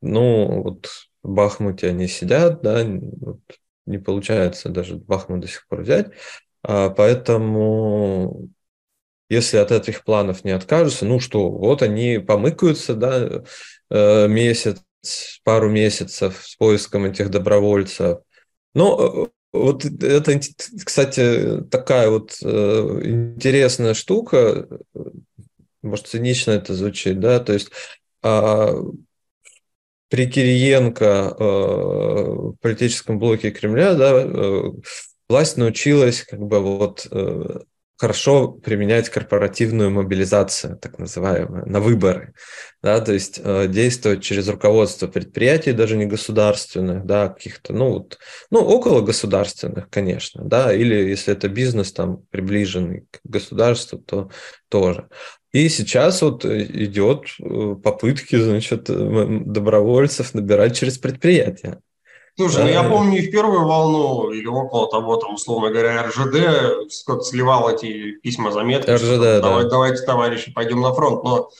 вот 0.00 1.07
в 1.22 1.30
Бахмуте 1.30 1.88
они 1.88 2.08
сидят, 2.08 2.62
да, 2.62 2.84
вот 2.84 3.40
не 3.86 3.98
получается 3.98 4.68
даже 4.68 4.96
Бахмут 4.96 5.40
до 5.40 5.48
сих 5.48 5.66
пор 5.66 5.82
взять, 5.82 6.10
а 6.62 6.90
поэтому 6.90 8.50
если 9.28 9.58
от 9.58 9.72
этих 9.72 10.04
планов 10.04 10.44
не 10.44 10.52
откажутся, 10.52 11.04
ну 11.04 11.20
что, 11.20 11.50
вот 11.50 11.82
они 11.82 12.18
помыкаются, 12.18 12.94
да, 12.94 13.44
э, 13.90 14.28
месяц, 14.28 14.82
пару 15.44 15.70
месяцев 15.70 16.42
с 16.44 16.56
поиском 16.56 17.04
этих 17.04 17.30
добровольцев. 17.30 18.20
Но 18.74 19.26
э, 19.26 19.30
вот 19.52 19.84
это, 19.84 20.40
кстати, 20.84 21.62
такая 21.70 22.08
вот 22.10 22.38
э, 22.42 22.46
интересная 23.04 23.94
штука, 23.94 24.66
может, 25.82 26.08
цинично 26.08 26.52
это 26.52 26.74
звучит, 26.74 27.20
да, 27.20 27.38
то 27.38 27.52
есть 27.52 27.70
а, 28.22 28.74
при 30.08 30.26
Кириенко 30.26 31.04
э, 31.04 31.44
в 31.44 32.56
политическом 32.60 33.18
блоке 33.18 33.50
Кремля 33.50 33.94
да, 33.94 34.12
э, 34.22 34.62
власть 35.28 35.56
научилась 35.56 36.24
как 36.24 36.40
бы 36.40 36.60
вот 36.60 37.06
э, 37.10 37.60
хорошо 37.98 38.52
применять 38.52 39.08
корпоративную 39.08 39.90
мобилизацию, 39.90 40.78
так 40.78 40.98
называемую, 40.98 41.66
на 41.66 41.80
выборы. 41.80 42.32
Да, 42.80 43.00
то 43.00 43.12
есть 43.12 43.40
э, 43.42 43.66
действовать 43.66 44.22
через 44.22 44.48
руководство 44.48 45.08
предприятий, 45.08 45.72
даже 45.72 45.96
не 45.96 46.06
государственных, 46.06 47.04
да, 47.04 47.28
каких-то, 47.28 47.72
ну, 47.72 47.90
вот, 47.94 48.18
ну, 48.50 48.60
около 48.60 49.00
государственных, 49.00 49.90
конечно, 49.90 50.44
да, 50.44 50.72
или 50.72 50.94
если 50.94 51.32
это 51.32 51.48
бизнес 51.48 51.92
там 51.92 52.18
приближенный 52.30 53.06
к 53.10 53.18
государству, 53.24 53.98
то 53.98 54.30
тоже. 54.68 55.08
И 55.52 55.68
сейчас 55.68 56.22
вот 56.22 56.44
э, 56.44 56.64
идет 56.64 57.24
э, 57.40 57.74
попытки, 57.82 58.36
значит, 58.36 58.84
добровольцев 58.84 60.34
набирать 60.34 60.76
через 60.76 60.98
предприятия. 60.98 61.80
Слушай, 62.36 62.64
ну 62.64 62.70
я 62.70 62.84
помню 62.84 63.20
в 63.20 63.30
первую 63.30 63.66
волну, 63.66 64.30
или 64.30 64.46
около 64.46 64.88
того, 64.88 65.16
там, 65.16 65.34
условно 65.34 65.70
говоря, 65.70 66.04
РЖД 66.04 66.88
сливал 67.24 67.68
эти 67.68 68.12
письма, 68.12 68.52
заметки, 68.52 68.90
РЖД, 68.90 69.04
что, 69.04 69.18
да. 69.18 69.40
Давай, 69.40 69.68
давайте, 69.68 70.04
товарищи, 70.04 70.52
пойдем 70.52 70.80
на 70.80 70.92
фронт, 70.92 71.24
но 71.24 71.50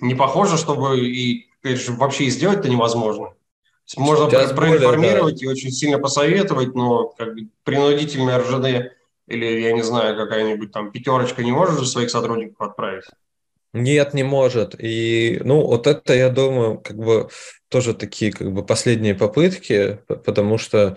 не 0.00 0.16
похоже, 0.16 0.56
чтобы 0.56 0.98
и 0.98 1.50
конечно, 1.62 1.94
вообще 1.96 2.24
и 2.24 2.30
сделать-то 2.30 2.68
невозможно. 2.68 3.34
Можно 3.96 4.30
Сейчас 4.30 4.52
проинформировать 4.52 5.34
более, 5.34 5.38
да. 5.38 5.46
и 5.46 5.48
очень 5.48 5.70
сильно 5.72 5.98
посоветовать, 5.98 6.74
но 6.74 7.08
как 7.08 7.34
бы 7.34 7.48
принудительно 7.64 8.38
РЖД 8.38 8.92
или, 9.30 9.60
я 9.60 9.72
не 9.72 9.82
знаю, 9.82 10.16
какая-нибудь 10.16 10.72
там 10.72 10.90
пятерочка 10.90 11.42
не 11.42 11.52
может 11.52 11.78
же 11.78 11.86
своих 11.86 12.10
сотрудников 12.10 12.60
отправить? 12.60 13.04
Нет, 13.72 14.14
не 14.14 14.24
может. 14.24 14.74
И, 14.78 15.40
ну, 15.44 15.64
вот 15.64 15.86
это, 15.86 16.14
я 16.14 16.28
думаю, 16.28 16.78
как 16.78 16.96
бы 16.96 17.28
тоже 17.68 17.94
такие 17.94 18.32
как 18.32 18.52
бы 18.52 18.66
последние 18.66 19.14
попытки, 19.14 20.00
потому 20.08 20.58
что 20.58 20.96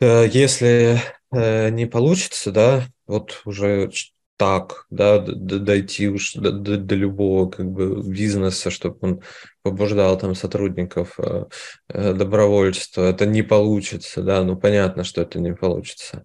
э, 0.00 0.26
если 0.30 1.00
э, 1.32 1.70
не 1.70 1.86
получится, 1.86 2.52
да, 2.52 2.84
вот 3.06 3.40
уже 3.46 3.90
так, 4.36 4.86
да, 4.90 5.18
дойти 5.18 6.08
уж 6.08 6.32
до, 6.34 6.50
до, 6.50 6.78
до 6.78 6.94
любого 6.94 7.50
как 7.50 7.66
бы 7.70 8.02
бизнеса, 8.02 8.70
чтобы 8.70 8.98
он 9.02 9.22
побуждал 9.62 10.18
там 10.18 10.34
сотрудников 10.34 11.20
э, 11.20 11.44
э 11.88 12.14
добровольчества, 12.14 13.02
это 13.02 13.26
не 13.26 13.42
получится, 13.42 14.22
да, 14.22 14.42
ну 14.42 14.56
понятно, 14.56 15.04
что 15.04 15.22
это 15.22 15.38
не 15.40 15.54
получится. 15.54 16.24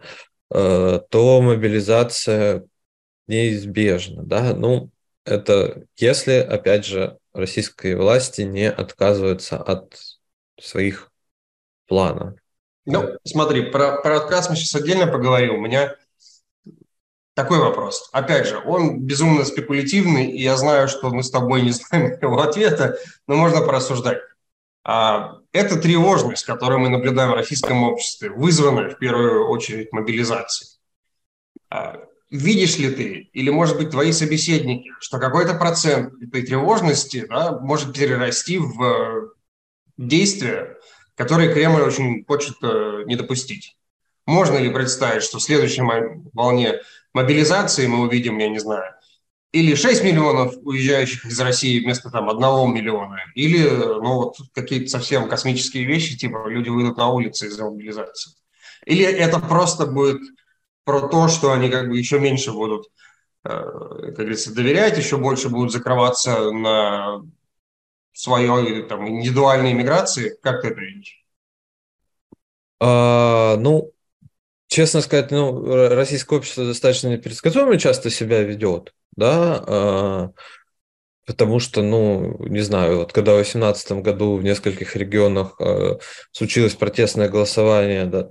Э, 0.51 0.99
то 1.09 1.41
мобилизация 1.41 2.65
неизбежна. 3.27 4.23
Да? 4.23 4.53
Ну, 4.53 4.91
это 5.25 5.85
если, 5.97 6.33
опять 6.33 6.85
же, 6.85 7.17
российские 7.33 7.97
власти 7.97 8.41
не 8.41 8.69
отказываются 8.69 9.57
от 9.57 9.97
своих 10.59 11.11
планов. 11.87 12.35
Ну, 12.85 13.17
смотри, 13.23 13.71
про, 13.71 14.01
про 14.01 14.17
отказ 14.17 14.49
мы 14.49 14.55
сейчас 14.55 14.79
отдельно 14.81 15.07
поговорим. 15.07 15.55
У 15.55 15.61
меня 15.61 15.95
такой 17.33 17.57
вопрос. 17.57 18.09
Опять 18.11 18.47
же, 18.47 18.61
он 18.63 19.01
безумно 19.01 19.43
спекулятивный, 19.43 20.27
и 20.27 20.41
я 20.41 20.55
знаю, 20.55 20.87
что 20.87 21.09
мы 21.09 21.23
с 21.23 21.31
тобой 21.31 21.63
не 21.63 21.71
знаем 21.71 22.17
его 22.21 22.39
ответа, 22.41 22.97
но 23.27 23.35
можно 23.35 23.61
порассуждать. 23.61 24.19
А, 24.87 25.39
эта 25.51 25.77
тревожность, 25.77 26.45
которую 26.45 26.79
мы 26.79 26.89
наблюдаем 26.89 27.31
в 27.31 27.35
российском 27.35 27.83
обществе, 27.83 28.29
вызвана 28.29 28.89
в 28.89 28.99
первую 28.99 29.47
очередь 29.47 29.91
мобилизацией. 29.91 30.69
А, 31.71 32.03
видишь 32.29 32.77
ли 32.77 32.91
ты, 32.91 33.29
или, 33.33 33.49
может 33.49 33.77
быть, 33.77 33.89
твои 33.89 34.11
собеседники, 34.11 34.91
что 34.99 35.17
какой-то 35.17 35.55
процент 35.55 36.13
этой 36.21 36.43
тревожности 36.43 37.25
да, 37.27 37.59
может 37.59 37.95
перерасти 37.95 38.59
в 38.59 39.31
действия, 39.97 40.77
которые 41.15 41.51
Кремль 41.51 41.81
очень 41.81 42.23
хочет 42.23 42.55
э, 42.61 43.03
не 43.07 43.15
допустить? 43.15 43.77
Можно 44.27 44.57
ли 44.57 44.69
представить, 44.69 45.23
что 45.23 45.39
в 45.39 45.43
следующей 45.43 45.81
волне 46.33 46.79
мобилизации 47.11 47.87
мы 47.87 48.01
увидим, 48.01 48.37
я 48.37 48.49
не 48.49 48.59
знаю, 48.59 48.93
или 49.55 49.73
6 49.73 50.03
миллионов 50.03 50.53
уезжающих 50.63 51.25
из 51.25 51.39
России 51.39 51.79
вместо 51.79 52.09
там 52.09 52.29
1 52.29 52.73
миллиона, 52.73 53.21
или 53.35 53.61
ну, 53.69 54.15
вот 54.15 54.35
какие-то 54.53 54.89
совсем 54.89 55.29
космические 55.29 55.85
вещи, 55.85 56.17
типа 56.17 56.49
люди 56.49 56.67
выйдут 56.67 56.97
на 56.97 57.07
улицы 57.07 57.47
из-за 57.47 57.63
мобилизации. 57.63 58.33
Или 58.85 59.05
это 59.05 59.39
просто 59.39 59.85
будет 59.85 60.21
про 60.83 61.07
то, 61.07 61.29
что 61.29 61.53
они 61.53 61.69
как 61.69 61.87
бы 61.87 61.97
еще 61.97 62.19
меньше 62.19 62.51
будут, 62.51 62.87
э, 63.45 63.49
как 63.49 64.15
говорится, 64.15 64.53
доверять, 64.53 64.97
еще 64.97 65.17
больше 65.17 65.47
будут 65.47 65.71
закрываться 65.71 66.51
на 66.51 67.21
своей 68.11 68.83
там, 68.83 69.07
индивидуальной 69.07 69.71
иммиграции. 69.71 70.37
Как 70.41 70.63
ты 70.63 70.67
это 70.67 70.81
видишь? 70.81 71.23
А, 72.81 73.55
ну, 73.55 73.93
честно 74.67 74.99
сказать, 74.99 75.31
ну, 75.31 75.87
российское 75.95 76.35
общество 76.35 76.65
достаточно 76.65 77.07
непредсказуемо 77.07 77.79
часто 77.79 78.09
себя 78.09 78.41
ведет, 78.41 78.93
да, 79.15 79.63
а, 79.67 80.29
потому 81.25 81.59
что, 81.59 81.81
ну, 81.81 82.37
не 82.45 82.61
знаю, 82.61 82.99
вот 82.99 83.13
когда 83.13 83.31
в 83.31 83.35
2018 83.35 84.01
году 84.01 84.35
в 84.35 84.43
нескольких 84.43 84.95
регионах 84.95 85.55
а, 85.59 85.97
случилось 86.31 86.75
протестное 86.75 87.29
голосование, 87.29 88.05
да, 88.05 88.27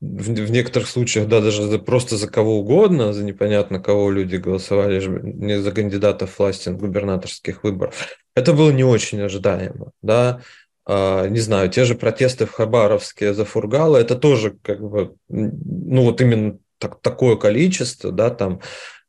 в 0.00 0.50
некоторых 0.50 0.88
случаях, 0.88 1.28
да, 1.28 1.40
даже 1.40 1.78
просто 1.78 2.16
за 2.16 2.28
кого 2.28 2.58
угодно, 2.58 3.12
за 3.12 3.24
непонятно 3.24 3.80
кого 3.80 4.10
люди 4.10 4.36
голосовали, 4.36 5.00
не 5.22 5.60
за 5.60 5.72
кандидатов 5.72 6.38
власти 6.38 6.68
на 6.68 6.76
губернаторских 6.76 7.62
выборах. 7.62 7.94
Это 8.34 8.52
было 8.52 8.70
не 8.70 8.84
очень 8.84 9.20
ожидаемо, 9.20 9.92
да. 10.02 10.40
А, 10.84 11.26
не 11.28 11.40
знаю, 11.40 11.68
те 11.68 11.84
же 11.84 11.94
протесты 11.94 12.46
в 12.46 12.52
Хабаровске 12.52 13.34
за 13.34 13.44
Фургала, 13.44 13.98
это 13.98 14.16
тоже 14.16 14.56
как 14.62 14.80
бы, 14.80 15.14
ну 15.28 16.02
вот 16.02 16.20
именно 16.20 16.58
так, 16.78 17.00
такое 17.00 17.36
количество, 17.36 18.12
да, 18.12 18.30
там, 18.30 18.60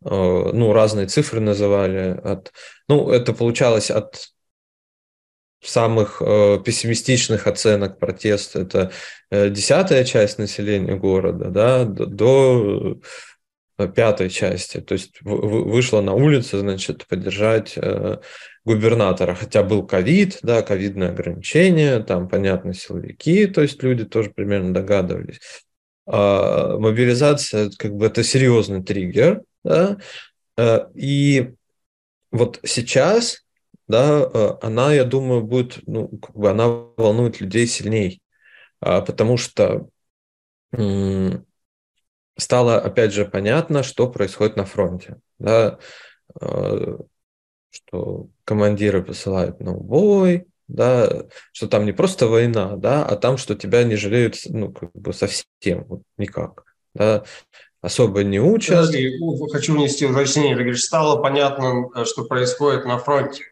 а, 0.03 0.51
ну, 0.51 0.73
разные 0.73 1.07
цифры 1.07 1.39
называли, 1.39 2.19
от, 2.23 2.51
ну, 2.88 3.09
это 3.09 3.33
получалось 3.33 3.91
от 3.91 4.31
самых 5.61 6.21
э, 6.21 6.59
пессимистичных 6.63 7.47
оценок 7.47 7.99
протеста 7.99 8.61
это 8.61 8.91
э, 9.29 9.49
десятая 9.49 10.05
часть 10.05 10.38
населения 10.38 10.95
города, 10.95 11.49
да, 11.49 11.83
до, 11.83 12.05
до 12.05 12.99
э, 13.77 13.88
пятой 13.89 14.29
части. 14.29 14.79
То 14.79 14.93
есть 14.93 15.21
вышла 15.21 16.01
на 16.01 16.13
улицу, 16.13 16.59
значит, 16.59 17.05
поддержать 17.07 17.73
э, 17.75 18.19
губернатора, 18.63 19.35
хотя 19.35 19.63
был 19.63 19.85
ковид, 19.85 20.39
да, 20.43 20.61
ковидные 20.61 21.09
ограничения, 21.09 21.99
там, 21.99 22.29
понятно, 22.29 22.73
силовики, 22.73 23.45
то 23.47 23.61
есть 23.61 23.83
люди 23.83 24.05
тоже 24.05 24.29
примерно 24.29 24.73
догадывались. 24.73 25.39
А 26.11 26.77
мобилизация, 26.79 27.69
как 27.77 27.93
бы, 27.93 28.07
это 28.07 28.23
серьезный 28.23 28.83
триггер, 28.83 29.43
да, 29.63 29.97
э, 30.57 30.87
и 30.95 31.53
вот 32.31 32.59
сейчас 32.63 33.45
да, 33.87 34.27
э, 34.33 34.49
она, 34.61 34.91
я 34.93 35.03
думаю, 35.03 35.43
будет, 35.43 35.79
ну, 35.87 36.07
как 36.07 36.35
бы 36.35 36.49
она 36.49 36.67
волнует 36.67 37.41
людей 37.41 37.67
сильней, 37.67 38.21
а, 38.79 39.01
потому 39.01 39.37
что 39.37 39.89
стало, 42.37 42.79
опять 42.79 43.11
же, 43.13 43.25
понятно, 43.25 43.81
что 43.81 44.09
происходит 44.09 44.55
на 44.55 44.65
фронте, 44.65 45.17
да, 45.39 45.79
что 47.71 48.27
командиры 48.45 49.03
посылают 49.03 49.59
на 49.59 49.73
убой, 49.75 50.48
да, 50.69 51.25
что 51.51 51.67
там 51.67 51.85
не 51.85 51.91
просто 51.91 52.27
война, 52.27 52.77
да, 52.77 53.05
а 53.05 53.15
там, 53.17 53.38
что 53.38 53.55
тебя 53.55 53.83
не 53.83 53.95
жалеют, 53.95 54.38
ну, 54.45 54.71
как 54.71 54.91
бы 54.93 55.11
совсем, 55.11 55.83
вот 55.88 56.03
никак, 56.17 56.63
да, 56.93 57.23
особо 57.81 58.23
не 58.23 58.39
учат. 58.39 58.75
Подожди, 58.75 59.11
хочу 59.51 59.73
внести 59.73 60.05
уточнение. 60.05 60.55
Ты 60.55 60.61
говоришь, 60.61 60.83
стало 60.83 61.21
понятно, 61.21 61.89
э, 61.95 62.05
что 62.05 62.25
происходит 62.25 62.85
на 62.85 62.97
фронте. 62.97 63.43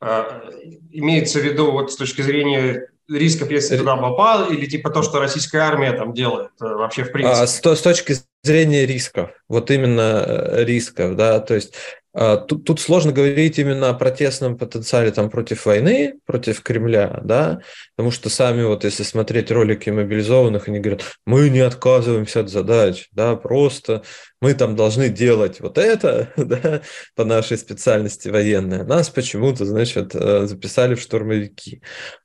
А, 0.00 0.42
имеется 0.90 1.40
в 1.40 1.44
виду 1.44 1.72
вот 1.72 1.92
с 1.92 1.96
точки 1.96 2.22
зрения 2.22 2.88
рисков, 3.08 3.50
если 3.50 3.76
туда 3.76 3.96
попал, 3.96 4.50
или 4.50 4.66
типа 4.66 4.90
то, 4.90 5.02
что 5.02 5.18
российская 5.18 5.60
армия 5.60 5.92
там 5.92 6.12
делает 6.12 6.50
э, 6.60 6.64
вообще 6.64 7.04
в 7.04 7.12
принципе? 7.12 7.42
А, 7.42 7.46
с, 7.46 7.58
с 7.58 7.82
точки 7.82 8.14
зрения 8.42 8.86
рисков, 8.86 9.30
вот 9.48 9.70
именно 9.70 10.24
э, 10.26 10.64
рисков, 10.64 11.16
да, 11.16 11.40
то 11.40 11.54
есть 11.54 11.74
а, 11.74 11.97
тут, 12.14 12.64
тут 12.64 12.80
сложно 12.80 13.12
говорить 13.12 13.58
именно 13.58 13.90
о 13.90 13.94
протестном 13.94 14.56
потенциале 14.56 15.10
там, 15.10 15.30
против 15.30 15.66
войны, 15.66 16.14
против 16.26 16.62
Кремля, 16.62 17.20
да, 17.22 17.60
потому 17.96 18.10
что 18.10 18.28
сами 18.28 18.64
вот 18.64 18.84
если 18.84 19.02
смотреть 19.02 19.50
ролики 19.50 19.90
мобилизованных, 19.90 20.68
они 20.68 20.80
говорят, 20.80 21.04
мы 21.26 21.48
не 21.50 21.60
отказываемся 21.60 22.40
от 22.40 22.48
задач, 22.48 23.08
да, 23.12 23.36
просто 23.36 24.02
мы 24.40 24.54
там 24.54 24.76
должны 24.76 25.08
делать 25.08 25.60
вот 25.60 25.78
это, 25.78 26.32
да, 26.36 26.82
по 27.14 27.24
нашей 27.24 27.58
специальности 27.58 28.28
военной. 28.28 28.84
Нас 28.84 29.10
почему-то, 29.10 29.64
значит, 29.64 30.14
э, 30.14 30.46
записали 30.46 30.94
в 30.94 31.00
штурмовики. 31.00 31.82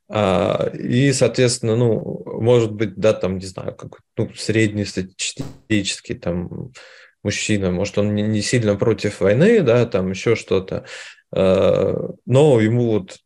А, 0.08 0.70
и, 0.74 1.12
соответственно, 1.12 1.76
ну, 1.76 2.22
может 2.40 2.72
быть, 2.72 2.94
да, 2.96 3.12
там, 3.12 3.38
не 3.38 3.46
знаю, 3.46 3.74
как 3.74 4.00
ну, 4.16 4.30
среднестатистический 4.34 6.14
там 6.14 6.72
мужчина, 7.24 7.70
может, 7.70 7.98
он 7.98 8.14
не 8.14 8.42
сильно 8.42 8.76
против 8.76 9.20
войны, 9.20 9.62
да, 9.62 9.86
там 9.86 10.10
еще 10.10 10.36
что-то, 10.36 10.84
э, 11.32 11.94
но 12.26 12.60
ему 12.60 12.92
вот 12.92 13.18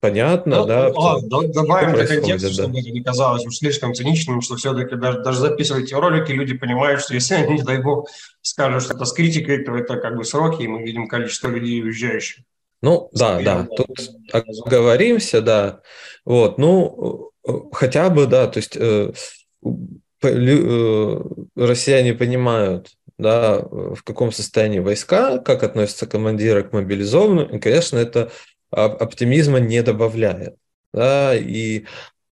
понятно, 0.00 0.60
ну, 0.60 0.66
да. 0.66 0.86
А, 0.86 1.20
добавим 1.20 1.94
для 1.94 2.06
контекста, 2.06 2.48
да. 2.48 2.54
чтобы 2.54 2.80
это 2.80 2.90
не 2.90 3.02
казалось 3.02 3.46
уж 3.46 3.56
слишком 3.56 3.94
циничным, 3.94 4.40
что 4.40 4.56
все-таки 4.56 4.96
даже, 4.96 5.22
даже 5.22 5.40
записывая 5.40 5.82
эти 5.82 5.94
ролики, 5.94 6.32
люди 6.32 6.56
понимают, 6.56 7.02
что 7.02 7.14
если 7.14 7.34
они, 7.34 7.56
не 7.56 7.62
дай 7.62 7.82
бог, 7.82 8.08
скажут 8.40 8.82
что-то 8.82 9.04
с 9.04 9.12
критикой, 9.12 9.64
то 9.64 9.76
это 9.76 9.96
как 9.96 10.16
бы 10.16 10.24
сроки, 10.24 10.62
и 10.62 10.68
мы 10.68 10.82
видим 10.82 11.06
количество 11.06 11.48
людей 11.48 11.82
уезжающих. 11.82 12.44
Ну, 12.82 13.10
да, 13.12 13.40
да, 13.42 13.68
тут 13.76 14.10
оговоримся, 14.32 15.42
да. 15.42 15.82
Вот, 16.24 16.56
ну, 16.56 17.30
э, 17.46 17.52
хотя 17.72 18.08
бы, 18.08 18.26
да, 18.26 18.46
то 18.46 18.58
есть 18.58 18.76
э, 18.76 19.12
россияне 20.22 22.14
понимают, 22.14 22.88
да, 23.20 23.60
в 23.60 24.02
каком 24.02 24.32
состоянии 24.32 24.78
войска, 24.78 25.38
как 25.38 25.62
относятся 25.62 26.06
командиры 26.06 26.64
к 26.64 26.72
мобилизованным, 26.72 27.56
и, 27.56 27.58
конечно, 27.58 27.98
это 27.98 28.30
оптимизма 28.70 29.58
не 29.58 29.82
добавляет. 29.82 30.56
Да, 30.92 31.34
и 31.36 31.84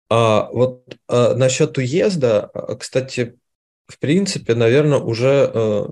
а, 0.08 0.48
вот 0.50 0.96
а, 1.08 1.34
насчет 1.34 1.76
уезда, 1.78 2.50
а, 2.54 2.76
кстати, 2.76 3.38
в 3.86 3.98
принципе, 3.98 4.54
наверное, 4.54 4.98
уже 4.98 5.48
э, 5.52 5.86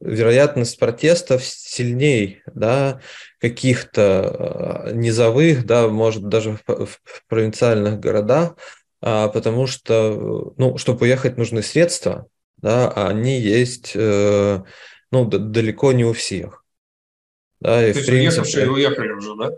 вероятность 0.00 0.78
протестов 0.78 1.44
сильней, 1.44 2.42
да, 2.54 3.00
каких-то 3.38 4.86
э, 4.86 4.94
низовых, 4.94 5.66
да, 5.66 5.88
может, 5.88 6.28
даже 6.28 6.58
в, 6.66 6.86
в 6.86 7.00
провинциальных 7.28 8.00
городах, 8.00 8.56
а, 9.02 9.28
потому 9.28 9.66
что, 9.66 10.54
ну, 10.56 10.78
чтобы 10.78 11.02
уехать, 11.02 11.36
нужны 11.36 11.62
средства, 11.62 12.26
да, 12.64 12.88
они 12.88 13.38
есть 13.38 13.92
э, 13.94 14.62
ну, 15.10 15.24
далеко 15.26 15.92
не 15.92 16.06
у 16.06 16.14
всех. 16.14 16.64
Да, 17.60 17.86
и 17.86 17.92
То 17.92 17.98
есть 17.98 18.08
принципе, 18.08 18.40
уехавшие 18.40 18.70
уехали 18.70 19.12
уже, 19.12 19.36
да? 19.36 19.50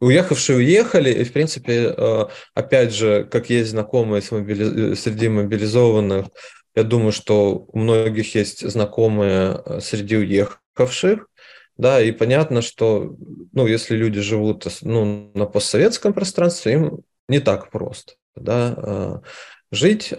Уехавшие 0.00 0.56
уехали, 0.56 1.12
и, 1.12 1.22
в 1.22 1.32
принципе, 1.32 1.94
э, 1.96 2.24
опять 2.52 2.92
же, 2.92 3.28
как 3.30 3.48
есть 3.48 3.70
знакомые 3.70 4.22
среди 4.22 5.28
мобилизованных, 5.28 6.26
я 6.74 6.82
думаю, 6.82 7.12
что 7.12 7.64
у 7.68 7.78
многих 7.78 8.34
есть 8.34 8.68
знакомые 8.68 9.62
э, 9.64 9.80
среди 9.80 10.16
уехавших, 10.16 11.28
да, 11.76 12.02
и 12.02 12.10
понятно, 12.10 12.60
что, 12.60 13.14
ну, 13.52 13.68
если 13.68 13.94
люди 13.94 14.20
живут 14.20 14.66
ну, 14.82 15.30
на 15.32 15.46
постсоветском 15.46 16.12
пространстве, 16.12 16.72
им 16.72 16.98
не 17.28 17.38
так 17.38 17.70
просто, 17.70 18.14
да, 18.34 19.22
жить 19.70 20.12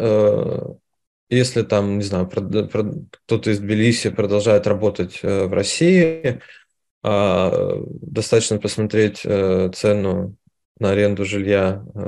если 1.30 1.64
там, 1.64 1.98
не 1.98 2.04
знаю, 2.04 2.28
кто-то 2.28 3.52
из 3.52 3.60
Тбилиси 3.60 4.10
продолжает 4.10 4.68
работать 4.68 5.20
э, 5.24 5.46
в 5.46 5.54
России, 5.54 6.42
а, 7.04 7.78
достаточно 8.02 8.60
посмотреть 8.60 9.22
э, 9.24 9.70
цену 9.74 10.36
на 10.80 10.92
аренду 10.92 11.26
жилья 11.26 11.86
э, 11.96 12.00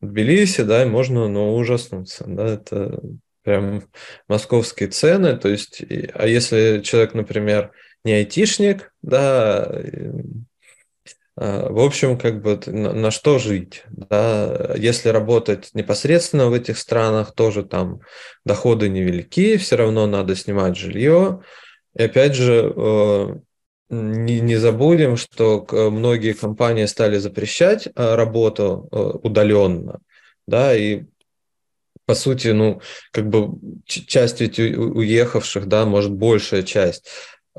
в 0.00 0.06
Тбилиси, 0.06 0.62
да, 0.62 0.84
и 0.84 0.86
можно, 0.88 1.28
ну, 1.28 1.54
ужаснуться, 1.54 2.24
да, 2.26 2.46
это 2.54 3.00
прям 3.42 3.82
московские 4.28 4.88
цены, 4.90 5.36
то 5.36 5.48
есть, 5.48 5.82
а 6.14 6.26
если 6.26 6.80
человек, 6.82 7.14
например, 7.14 7.72
не 8.04 8.12
айтишник, 8.12 8.92
да, 9.02 9.82
в 11.40 11.80
общем, 11.80 12.18
как 12.18 12.42
бы 12.42 12.60
на, 12.66 12.92
на 12.92 13.10
что 13.10 13.38
жить, 13.38 13.84
да, 13.88 14.74
если 14.76 15.08
работать 15.08 15.70
непосредственно 15.72 16.48
в 16.48 16.52
этих 16.52 16.76
странах, 16.76 17.32
тоже 17.34 17.64
там 17.64 18.00
доходы 18.44 18.90
невелики, 18.90 19.56
все 19.56 19.76
равно 19.76 20.06
надо 20.06 20.36
снимать 20.36 20.76
жилье. 20.76 21.42
И 21.96 22.02
опять 22.02 22.34
же, 22.34 22.70
э, 22.76 23.36
не, 23.88 24.40
не 24.40 24.56
забудем, 24.56 25.16
что 25.16 25.66
многие 25.70 26.34
компании 26.34 26.84
стали 26.84 27.16
запрещать 27.16 27.86
э, 27.86 28.14
работу 28.14 28.88
э, 28.92 28.96
удаленно, 29.22 30.00
да, 30.46 30.76
и 30.76 31.04
по 32.04 32.14
сути, 32.14 32.48
ну, 32.48 32.82
как 33.12 33.30
бы 33.30 33.50
часть 33.86 34.40
ведь 34.40 34.58
уехавших, 34.58 35.66
да, 35.68 35.86
может, 35.86 36.12
большая 36.12 36.64
часть, 36.64 37.08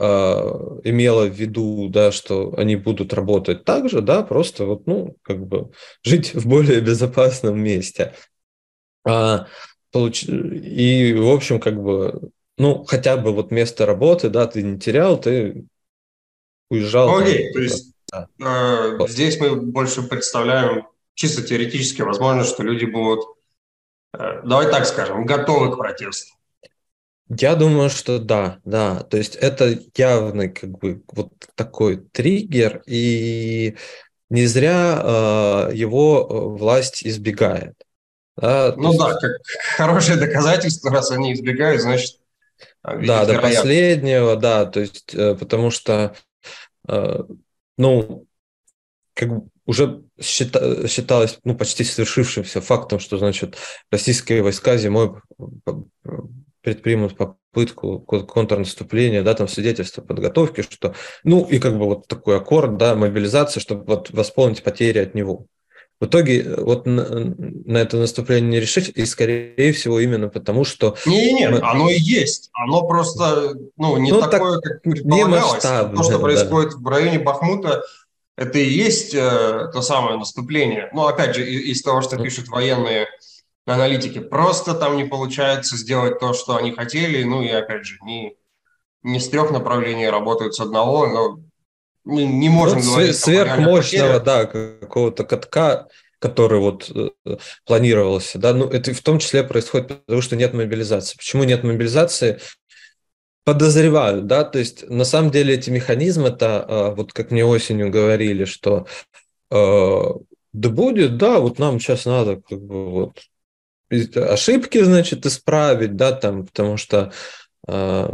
имела 0.02 1.28
в 1.28 1.34
виду, 1.34 1.88
да, 1.90 2.12
что 2.12 2.54
они 2.58 2.76
будут 2.76 3.14
работать 3.14 3.66
так 3.66 3.90
же, 3.90 4.02
да, 4.02 4.24
просто 4.24 4.66
вот, 4.66 4.88
ну, 4.88 5.16
как 5.22 5.46
бы 5.46 5.72
жить 6.04 6.34
в 6.34 6.48
более 6.48 6.82
безопасном 6.82 7.60
месте. 7.60 8.14
А, 9.06 9.48
получ... 9.92 10.24
И, 10.24 11.14
в 11.14 11.30
общем, 11.30 11.60
как 11.60 11.82
бы, 11.82 12.32
ну, 12.58 12.84
хотя 12.86 13.18
бы 13.18 13.32
вот 13.32 13.52
место 13.52 13.86
работы, 13.86 14.30
да, 14.30 14.48
ты 14.48 14.64
не 14.64 14.80
терял, 14.80 15.20
ты 15.20 15.66
уезжал. 16.70 17.20
Окей, 17.20 17.50
okay, 17.50 17.54
то 17.54 17.60
есть 17.60 17.94
да. 18.12 18.28
э, 18.40 19.08
здесь 19.08 19.40
мы 19.40 19.56
больше 19.56 20.04
представляем 20.04 20.88
чисто 21.14 21.44
теоретически 21.44 22.02
возможно, 22.02 22.44
что 22.44 22.64
люди 22.64 22.86
будут 22.86 23.26
э, 24.14 24.42
давай 24.44 24.70
так 24.72 24.86
скажем, 24.86 25.26
готовы 25.26 25.74
к 25.74 25.78
протесту? 25.78 26.34
Я 27.40 27.56
думаю, 27.56 27.90
что 27.90 28.20
да, 28.20 28.60
да. 28.66 29.04
То 29.04 29.18
есть 29.18 29.36
это 29.36 29.80
явный 29.96 30.50
как 30.50 30.72
бы 30.72 31.02
вот 31.14 31.32
такой 31.56 31.98
триггер, 31.98 32.84
и 32.86 33.78
не 34.30 34.46
зря 34.48 35.02
э, 35.02 35.72
его 35.74 36.28
э, 36.30 36.58
власть 36.58 37.06
избегает. 37.06 37.76
Да, 38.36 38.74
ну 38.76 38.90
есть... 38.90 39.00
да, 39.00 39.14
как 39.14 39.32
хорошее 39.78 40.20
доказательство, 40.20 40.92
раз 40.92 41.12
они 41.12 41.34
избегают, 41.34 41.82
значит... 41.82 42.20
А, 42.82 42.98
да, 42.98 43.26
до 43.26 43.40
последнего, 43.40 44.36
да, 44.36 44.66
то 44.66 44.82
есть 44.82 45.14
э, 45.14 45.36
потому 45.36 45.72
что, 45.72 46.16
э, 46.88 47.20
ну, 47.78 48.26
как 49.14 49.30
бы 49.30 49.48
уже 49.66 50.02
счита, 50.20 50.88
считалось 50.88 51.40
ну, 51.44 51.56
почти 51.56 51.84
свершившимся 51.84 52.60
фактом, 52.62 53.00
что, 53.00 53.18
значит, 53.18 53.58
российские 53.90 54.42
войска 54.42 54.78
зимой 54.78 55.14
предпримут 56.62 57.18
попытку 57.18 58.00
контрнаступления, 58.00 59.24
да, 59.24 59.34
там 59.34 59.48
свидетельство 59.48 60.02
подготовки, 60.02 60.62
что, 60.62 60.94
ну, 61.24 61.46
и 61.46 61.60
как 61.60 61.78
бы 61.78 61.86
вот 61.86 62.08
такой 62.08 62.38
аккорд, 62.38 62.78
да, 62.78 62.96
мобилизация, 62.96 63.62
чтобы 63.62 63.84
вот 63.86 64.12
восполнить 64.12 64.64
потери 64.64 65.00
от 65.00 65.16
него. 65.16 65.48
В 66.02 66.08
итоге 66.08 66.42
э, 66.42 66.62
вот 66.62 66.88
на, 66.88 67.08
на 67.08 67.78
это 67.78 67.98
наступление 67.98 68.50
не 68.50 68.60
решить, 68.60 68.90
и 68.90 69.06
скорее 69.06 69.72
всего 69.72 70.00
именно 70.00 70.30
потому, 70.30 70.66
что... 70.66 70.96
Не, 71.06 71.32
нет, 71.32 71.52
мы... 71.52 71.60
оно 71.60 71.90
и 71.90 72.00
есть. 72.00 72.50
Оно 72.54 72.88
просто 72.88 73.56
ну, 73.78 73.98
не 73.98 74.12
ну, 74.12 74.20
такое, 74.20 74.60
так, 74.60 74.64
как 74.64 74.82
предполагалось. 74.82 75.62
То, 75.62 76.04
что 76.04 76.20
происходит 76.20 76.72
да. 76.72 76.78
в 76.80 76.88
районе 76.88 77.20
Бахмута, 77.20 77.84
это 78.36 78.58
и 78.58 78.68
есть 78.68 79.14
э, 79.14 79.70
то 79.72 79.82
самое 79.84 80.18
наступление. 80.18 80.90
Ну, 80.92 81.06
опять 81.06 81.36
же, 81.36 81.48
из, 81.48 81.78
из 81.78 81.82
того, 81.84 82.02
что 82.02 82.18
пишут 82.18 82.48
военные 82.48 83.08
аналитики. 83.66 84.20
Просто 84.20 84.74
там 84.74 84.98
не 84.98 85.06
получается 85.06 85.78
сделать 85.78 86.20
то, 86.20 86.34
что 86.34 86.56
они 86.56 86.72
хотели. 86.72 87.24
Ну 87.24 87.42
и 87.42 87.50
опять 87.50 87.86
же, 87.86 87.98
не, 88.04 88.36
не 89.04 89.20
с 89.20 89.30
трех 89.30 89.52
направлений 89.52 90.10
работают 90.10 90.56
с 90.56 90.60
одного, 90.60 91.08
но 91.08 91.40
мы 92.04 92.24
не 92.24 92.50
можем 92.50 92.80
ну, 92.80 92.92
говорить... 92.92 93.16
Сверхмощного, 93.16 94.20
да, 94.20 94.46
какого-то 94.46 95.24
катка, 95.24 95.88
который 96.20 96.60
вот 96.60 96.92
э, 96.94 97.38
планировался, 97.66 98.40
да, 98.40 98.54
ну 98.54 98.68
это 98.68 98.94
в 98.94 99.02
том 99.02 99.20
числе 99.20 99.44
происходит 99.44 99.88
потому, 100.06 100.22
что 100.22 100.36
нет 100.36 100.54
мобилизации. 100.54 101.18
Почему 101.18 101.44
нет 101.44 101.64
мобилизации? 101.64 102.40
Подозреваю, 103.44 104.22
да, 104.22 104.44
то 104.44 104.60
есть 104.60 104.88
на 104.88 105.04
самом 105.04 105.32
деле 105.32 105.56
эти 105.56 105.72
механизмы-то, 105.72 106.66
а, 106.68 106.92
вот 106.92 107.12
как 107.12 107.32
мне 107.32 107.44
осенью 107.44 107.90
говорили, 107.90 108.46
что 108.46 108.86
э, 109.50 110.04
да 110.54 110.70
будет, 110.70 111.18
да, 111.18 111.40
вот 111.40 111.58
нам 111.58 111.80
сейчас 111.80 112.06
надо 112.06 112.36
как 112.36 112.62
бы 112.62 112.92
вот 112.92 113.20
ошибки, 114.16 114.84
значит, 114.84 115.26
исправить, 115.26 115.96
да, 115.96 116.12
там, 116.12 116.46
потому 116.46 116.78
что 116.78 117.12
э, 117.68 118.10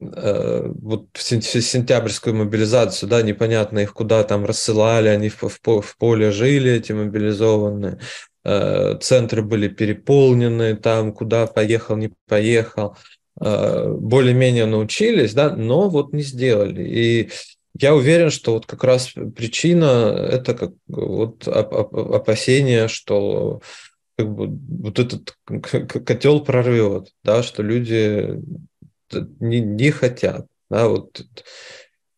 э, 0.00 0.72
вот 0.82 1.06
сентябрьскую 1.14 2.34
мобилизацию, 2.34 3.08
да, 3.08 3.22
непонятно 3.22 3.80
их 3.80 3.92
куда 3.92 4.22
там 4.24 4.44
рассылали, 4.44 5.08
они 5.08 5.28
в, 5.28 5.42
в, 5.42 5.80
в 5.80 5.96
поле 5.98 6.30
жили, 6.32 6.72
эти 6.72 6.92
мобилизованные, 6.92 7.98
э, 8.44 8.98
центры 9.00 9.42
были 9.42 9.68
переполнены, 9.68 10.76
там 10.76 11.12
куда 11.12 11.46
поехал, 11.46 11.96
не 11.96 12.12
поехал, 12.28 12.96
э, 13.40 13.88
более-менее 13.88 14.66
научились, 14.66 15.34
да, 15.34 15.54
но 15.54 15.88
вот 15.88 16.12
не 16.12 16.22
сделали. 16.22 16.82
И 16.82 17.30
я 17.78 17.94
уверен, 17.94 18.30
что 18.30 18.54
вот 18.54 18.66
как 18.66 18.84
раз 18.84 19.12
причина 19.34 20.14
это 20.30 20.54
как 20.54 20.72
вот 20.88 21.46
опасение, 21.46 22.88
что 22.88 23.60
как 24.16 24.34
бы 24.34 24.48
вот 24.82 24.98
этот 24.98 25.36
котел 25.44 26.40
прорвет, 26.40 27.12
да, 27.22 27.42
что 27.42 27.62
люди 27.62 28.42
не, 29.40 29.60
не 29.60 29.90
хотят, 29.90 30.46
да, 30.70 30.88
вот 30.88 31.20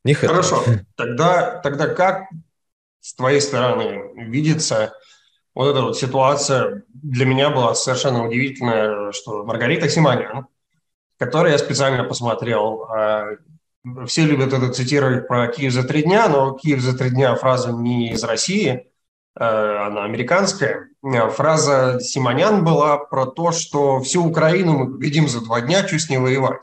не 0.04 0.14
хотят. 0.14 0.30
Хорошо, 0.30 0.62
тогда, 0.96 1.58
тогда 1.60 1.88
как 1.88 2.28
с 3.00 3.14
твоей 3.14 3.40
стороны 3.40 4.12
видится 4.28 4.92
вот 5.54 5.70
эта 5.70 5.82
вот 5.82 5.98
ситуация? 5.98 6.84
Для 6.88 7.26
меня 7.26 7.50
была 7.50 7.74
совершенно 7.74 8.26
удивительная, 8.26 9.10
что 9.10 9.44
Маргарита 9.44 9.88
Симонян, 9.88 10.46
которую 11.18 11.50
я 11.52 11.58
специально 11.58 12.04
посмотрел, 12.04 12.84
а, 12.84 13.26
все 14.06 14.24
любят 14.24 14.52
это 14.52 14.72
цитировать 14.72 15.26
про 15.26 15.48
Киев 15.48 15.72
за 15.72 15.82
три 15.82 16.02
дня, 16.02 16.28
но 16.28 16.52
Киев 16.52 16.80
за 16.80 16.96
три 16.96 17.10
дня 17.10 17.34
фраза 17.34 17.72
не 17.72 18.12
из 18.12 18.22
России, 18.22 18.88
Э, 19.38 19.86
она 19.86 20.04
американская. 20.04 20.88
Э, 21.02 21.28
фраза 21.30 22.00
Симонян 22.00 22.64
была 22.64 22.98
про 22.98 23.26
то, 23.26 23.52
что 23.52 24.00
всю 24.00 24.24
Украину 24.24 24.72
мы 24.72 24.92
победим 24.92 25.28
за 25.28 25.40
два 25.40 25.60
дня, 25.60 25.84
чуть 25.84 26.02
с 26.02 26.08
ней 26.08 26.18
воевать. 26.18 26.62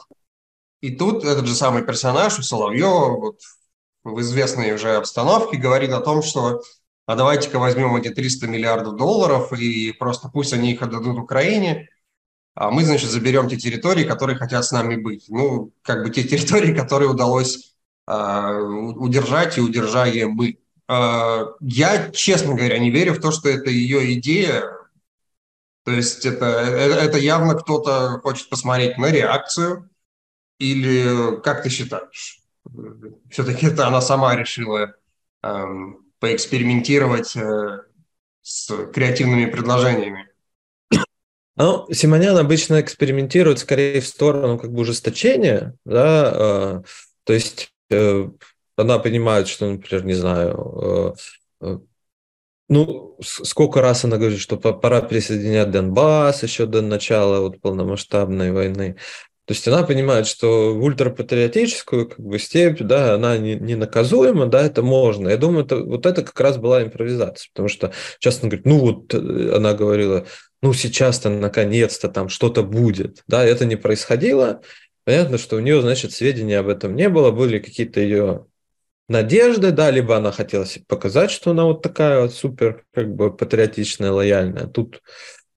И 0.82 0.96
тут 0.96 1.24
этот 1.24 1.48
же 1.48 1.56
самый 1.56 1.84
персонаж 1.84 2.38
у 2.38 2.44
Соловьева 2.44 3.18
вот, 3.18 3.40
в 4.04 4.20
известной 4.22 4.74
уже 4.74 4.96
обстановке 4.96 5.58
говорит 5.58 5.92
о 5.92 6.02
том, 6.02 6.22
что 6.22 6.62
а 7.08 7.16
давайте-ка 7.16 7.60
возьмем 7.60 7.96
эти 7.96 8.10
300 8.10 8.48
миллиардов 8.48 8.96
долларов 8.96 9.54
и 9.54 9.92
просто 9.92 10.30
пусть 10.30 10.54
они 10.54 10.72
их 10.72 10.82
отдадут 10.82 11.20
Украине, 11.20 11.88
а 12.56 12.72
мы, 12.72 12.84
значит, 12.84 13.10
заберем 13.10 13.48
те 13.48 13.58
территории, 13.58 14.06
которые 14.06 14.38
хотят 14.38 14.66
с 14.66 14.72
нами 14.72 14.96
быть. 14.96 15.26
Ну, 15.28 15.72
как 15.82 16.04
бы 16.04 16.10
те 16.10 16.24
территории, 16.24 16.74
которые 16.74 17.10
удалось 17.10 17.76
э, 18.08 18.58
удержать 18.96 19.58
и 19.58 19.62
удержаем 19.62 20.32
мы. 20.32 20.58
А, 20.88 21.46
я, 21.62 22.12
честно 22.12 22.54
говоря, 22.54 22.78
не 22.78 22.92
верю 22.92 23.14
в 23.14 23.20
то, 23.20 23.32
что 23.32 23.50
это 23.50 23.70
ее 23.70 24.14
идея. 24.14 24.64
То 25.84 25.92
есть 25.92 26.26
это, 26.26 26.46
э, 26.46 26.94
это 26.94 27.18
явно 27.18 27.56
кто-то 27.56 28.20
хочет 28.24 28.50
посмотреть 28.50 28.98
на 28.98 29.12
реакцию. 29.12 29.90
Или 30.60 31.40
как 31.42 31.64
ты 31.64 31.70
считаешь? 31.70 32.40
Все-таки 33.30 33.68
это 33.68 33.88
она 33.88 34.02
сама 34.02 34.36
решила 34.36 34.96
эм, 35.44 36.06
поэкспериментировать 36.20 37.36
э, 37.36 37.82
с 38.42 38.72
креативными 38.88 39.46
предложениями. 39.50 40.30
Ну, 41.58 41.88
Симонян 41.92 42.38
обычно 42.38 42.82
экспериментирует 42.82 43.60
скорее 43.60 44.02
в 44.02 44.08
сторону 44.08 44.60
как 44.60 44.74
бы 44.74 44.82
ужесточения, 44.82 45.76
да, 45.86 46.32
э, 46.36 46.84
то 47.24 47.34
есть 47.34 47.72
э, 47.90 48.30
она 48.78 49.00
понимает, 49.00 49.48
что, 49.48 49.70
например, 49.70 50.06
не 50.06 50.14
знаю, 50.14 51.16
э, 51.62 51.66
э, 51.68 51.80
ну, 52.68 53.18
сколько 53.22 53.82
раз 53.82 54.06
она 54.06 54.18
говорит, 54.18 54.40
что 54.40 54.58
пора 54.58 55.02
присоединять 55.02 55.72
Донбасс 55.72 56.44
еще 56.44 56.66
до 56.66 56.82
начала 56.82 57.42
вот 57.42 57.62
полномасштабной 57.62 58.52
войны. 58.52 58.98
То 59.46 59.54
есть 59.54 59.68
она 59.68 59.84
понимает, 59.84 60.26
что 60.26 60.74
в 60.74 60.84
ультрапатриотическую 60.84 62.10
как 62.10 62.20
бы, 62.20 62.40
степь, 62.40 62.82
да, 62.82 63.14
она 63.14 63.38
не, 63.38 63.54
не 63.54 63.76
наказуема, 63.76 64.48
да, 64.48 64.66
это 64.66 64.82
можно. 64.82 65.30
Я 65.30 65.38
думаю, 65.38 65.66
это, 65.66 65.78
вот 65.78 66.08
это 66.08 66.24
как 66.24 66.40
раз 66.40 66.58
была 66.58 66.82
импровизация, 66.82 67.50
потому 67.54 67.70
что 67.70 67.94
часто 68.18 68.48
она 68.48 68.50
говорит, 68.50 68.66
ну 68.66 68.80
вот 68.80 69.14
э, 69.14 69.56
она 69.56 69.74
говорила, 69.74 70.26
ну 70.64 70.74
сейчас-то 70.74 71.30
наконец-то 71.30 72.10
там 72.10 72.28
что-то 72.28 72.64
будет, 72.64 73.24
да, 73.28 73.46
это 73.46 73.66
не 73.66 73.76
происходило. 73.76 74.62
Понятно, 75.04 75.38
что 75.38 75.58
у 75.58 75.60
нее, 75.60 75.80
значит, 75.82 76.14
сведений 76.14 76.56
об 76.56 76.68
этом 76.68 76.96
не 76.96 77.10
было, 77.10 77.30
были 77.30 77.60
какие-то 77.60 78.00
ее 78.00 78.48
надежды, 79.08 79.72
да, 79.72 79.92
либо 79.92 80.18
она 80.18 80.32
хотела 80.32 80.66
показать, 80.88 81.32
что 81.32 81.52
она 81.52 81.66
вот 81.66 81.82
такая 81.82 82.22
вот 82.22 82.34
супер, 82.34 82.86
как 82.94 83.14
бы 83.14 83.36
патриотичная, 83.36 84.12
лояльная. 84.12 84.68
Тут 84.68 85.02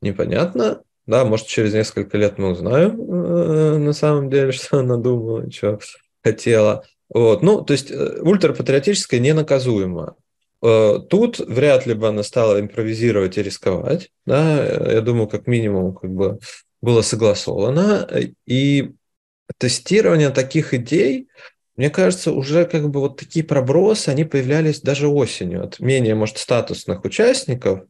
непонятно, 0.01 0.83
да, 1.07 1.25
может, 1.25 1.47
через 1.47 1.73
несколько 1.73 2.19
лет 2.19 2.39
мы 2.39 2.51
узнаем 2.51 3.01
э, 3.01 3.79
на 3.79 3.93
самом 3.93 4.31
деле, 4.31 4.53
что 4.53 4.81
она 4.81 4.97
думала, 4.97 5.51
что 5.51 5.79
хотела. 6.23 6.85
Вот, 7.09 7.43
ну, 7.43 7.63
то 7.63 7.73
есть 7.73 7.91
э, 7.91 8.21
ультрапатриотическая 8.21 9.19
ненаказуема. 9.19 10.17
Э, 10.63 10.99
тут 11.09 11.39
вряд 11.39 11.87
ли 11.87 11.95
бы 11.95 12.09
она 12.09 12.23
стала 12.23 12.61
импровизировать 12.61 13.39
и 13.39 13.43
рисковать, 13.43 14.11
да, 14.27 14.93
я 14.93 15.01
думаю, 15.01 15.29
как 15.29 15.47
минимум, 15.47 15.95
как 15.95 16.11
бы 16.11 16.39
было 16.83 17.01
согласовано, 17.01 18.09
и 18.47 18.93
тестирование 19.57 20.31
таких 20.31 20.75
идей, 20.75 21.29
мне 21.79 21.91
кажется, 21.91 22.33
уже 22.33 22.64
как 22.64 22.91
бы 22.91 22.99
вот 22.99 23.19
такие 23.19 23.45
пробросы, 23.45 24.09
они 24.09 24.25
появлялись 24.25 24.81
даже 24.81 25.07
осенью. 25.07 25.62
От 25.62 25.79
менее, 25.79 26.17
может, 26.17 26.38
статусных 26.38 27.05
участников 27.05 27.85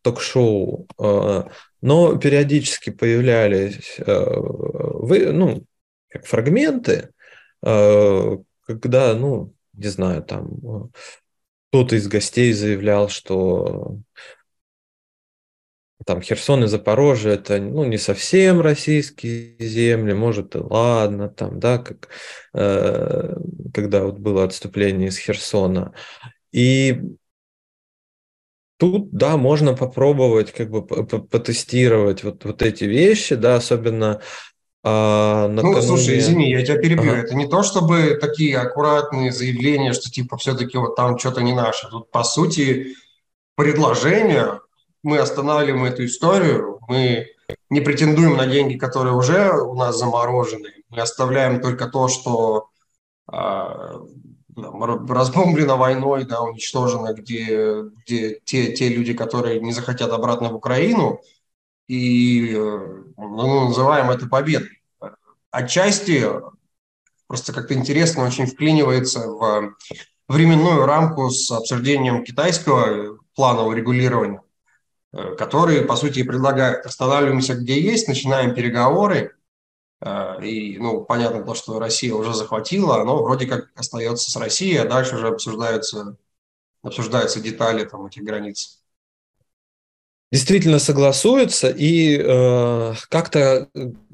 ток-шоу, 0.00 0.86
э, 0.98 1.42
но 1.82 2.16
периодически 2.16 2.88
появлялись 2.88 3.96
э, 3.98 5.32
ну, 5.32 5.62
как 6.08 6.24
фрагменты, 6.24 7.10
э, 7.62 8.38
когда, 8.66 9.12
ну, 9.12 9.52
не 9.74 9.88
знаю, 9.88 10.22
там 10.22 10.90
кто-то 11.68 11.96
из 11.96 12.08
гостей 12.08 12.54
заявлял, 12.54 13.10
что 13.10 13.98
там 16.08 16.22
Херсон 16.22 16.64
и 16.64 16.68
Запорожье 16.68 17.34
это 17.34 17.58
ну, 17.60 17.84
не 17.84 17.98
совсем 17.98 18.62
российские 18.62 19.56
земли, 19.58 20.14
может 20.14 20.56
и 20.56 20.58
ладно, 20.58 21.28
там, 21.28 21.60
да, 21.60 21.76
как, 21.76 22.08
э, 22.54 23.36
когда 23.74 24.04
вот 24.04 24.18
было 24.18 24.44
отступление 24.44 25.08
из 25.08 25.18
Херсона. 25.18 25.92
И 26.50 27.02
тут, 28.78 29.10
да, 29.10 29.36
можно 29.36 29.74
попробовать 29.74 30.50
как 30.52 30.70
бы 30.70 30.82
потестировать 30.82 32.24
вот, 32.24 32.42
вот 32.46 32.62
эти 32.62 32.84
вещи, 32.84 33.34
да, 33.34 33.56
особенно 33.56 34.22
а, 34.82 35.48
накануне... 35.48 35.76
Ну, 35.76 35.82
слушай, 35.82 36.18
извини, 36.18 36.50
я 36.50 36.64
тебя 36.64 36.78
перебью. 36.78 37.12
Ага. 37.12 37.20
Это 37.20 37.34
не 37.34 37.46
то, 37.46 37.62
чтобы 37.62 38.16
такие 38.18 38.56
аккуратные 38.56 39.30
заявления, 39.30 39.92
что 39.92 40.10
типа 40.10 40.38
все-таки 40.38 40.78
вот 40.78 40.96
там 40.96 41.18
что-то 41.18 41.42
не 41.42 41.52
наше. 41.52 41.86
Тут, 41.90 42.10
по 42.10 42.24
сути, 42.24 42.94
предложение, 43.56 44.60
мы 45.08 45.18
останавливаем 45.18 45.84
эту 45.84 46.04
историю, 46.04 46.80
мы 46.86 47.28
не 47.70 47.80
претендуем 47.80 48.36
на 48.36 48.46
деньги, 48.46 48.76
которые 48.76 49.14
уже 49.14 49.52
у 49.52 49.74
нас 49.74 49.98
заморожены. 49.98 50.70
Мы 50.90 51.00
оставляем 51.00 51.62
только 51.62 51.88
то, 51.88 52.08
что 52.08 52.68
а, 53.26 54.02
разбомблено 54.54 55.78
войной, 55.78 56.24
да, 56.24 56.42
уничтожено, 56.42 57.14
где, 57.14 57.84
где 58.04 58.40
те, 58.44 58.72
те 58.72 58.88
люди, 58.88 59.14
которые 59.14 59.60
не 59.60 59.72
захотят 59.72 60.12
обратно 60.12 60.50
в 60.50 60.56
Украину, 60.56 61.20
и 61.86 62.54
э, 62.54 63.02
ну, 63.16 63.68
называем 63.68 64.10
это 64.10 64.26
победой. 64.26 64.82
Отчасти 65.50 66.26
просто 67.26 67.54
как-то 67.54 67.72
интересно 67.72 68.26
очень 68.26 68.44
вклинивается 68.44 69.26
в 69.26 69.74
временную 70.28 70.84
рамку 70.84 71.30
с 71.30 71.50
обсуждением 71.50 72.24
китайского 72.24 73.18
плана 73.34 73.62
урегулирования, 73.62 74.42
э, 75.12 75.34
который, 75.36 75.82
по 75.82 75.96
сути, 75.96 76.22
предлагает 76.22 76.86
останавливаемся 76.86 77.54
где 77.54 77.80
есть, 77.80 78.08
начинаем 78.08 78.54
переговоры, 78.54 79.36
э, 80.00 80.44
и, 80.44 80.78
ну, 80.78 81.04
понятно 81.04 81.42
то, 81.44 81.54
что 81.54 81.78
Россия 81.78 82.14
уже 82.14 82.34
захватила, 82.34 83.00
оно 83.00 83.22
вроде 83.22 83.46
как 83.46 83.70
остается 83.74 84.30
с 84.30 84.36
Россией, 84.36 84.78
а 84.78 84.88
дальше 84.88 85.16
уже 85.16 85.28
обсуждаются, 85.28 86.16
обсуждаются 86.82 87.40
детали 87.40 87.84
там, 87.84 88.06
этих 88.06 88.22
границ. 88.22 88.82
Действительно 90.30 90.78
согласуются, 90.78 91.70
и 91.70 92.18
э, 92.18 92.94
как-то 93.08 93.68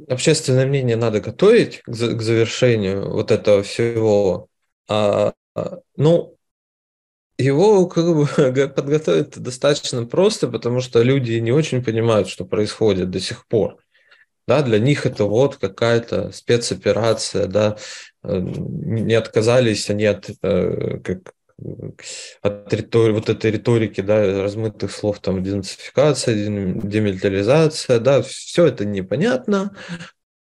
общественное 0.09 0.67
мнение 0.67 0.97
надо 0.97 1.21
готовить 1.21 1.83
к, 1.83 1.91
к 1.91 2.23
завершению 2.23 3.11
вот 3.11 3.33
этого 3.33 3.65
всего. 3.65 4.49
А, 4.89 5.33
ну, 5.97 6.34
его 7.39 7.87
как 7.87 8.05
бы 8.05 8.27
подготовить 8.69 9.31
достаточно 9.39 10.05
просто, 10.07 10.49
потому 10.49 10.81
что 10.81 11.03
люди 11.03 11.33
не 11.33 11.53
очень 11.53 11.83
понимают, 11.83 12.29
что 12.29 12.45
происходит 12.45 13.11
до 13.11 13.21
сих 13.21 13.47
пор. 13.47 13.79
Да, 14.47 14.63
для 14.63 14.79
них 14.79 15.07
это 15.07 15.25
вот 15.25 15.57
какая-то 15.57 16.31
спецоперация, 16.33 17.47
да, 17.47 17.79
э, 18.23 18.39
не 18.39 19.15
отказались 19.15 19.89
они 19.89 20.05
от, 20.05 20.29
э, 20.43 20.99
как 21.03 21.33
от 22.43 22.75
риторики, 22.75 23.15
вот 23.15 23.29
этой 23.29 23.51
риторики, 23.53 24.01
да, 24.01 24.43
размытых 24.43 24.91
слов, 24.91 25.21
там, 25.21 25.43
денацификация, 25.43 26.35
демилитаризация, 26.35 28.01
да, 28.01 28.23
все 28.23 28.67
это 28.67 28.85
непонятно. 28.85 29.75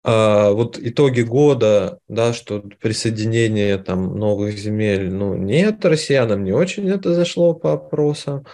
А 0.08 0.52
вот 0.52 0.78
итоги 0.78 1.22
года, 1.22 1.98
да, 2.08 2.32
что 2.32 2.62
присоединение 2.80 3.80
там 3.80 4.16
новых 4.20 4.56
земель, 4.56 5.12
ну, 5.12 5.34
нет, 5.34 5.84
россиянам 5.84 6.44
не 6.44 6.52
очень 6.52 6.88
это 6.88 7.16
зашло 7.16 7.56
по 7.56 7.74
опросам. 7.74 8.46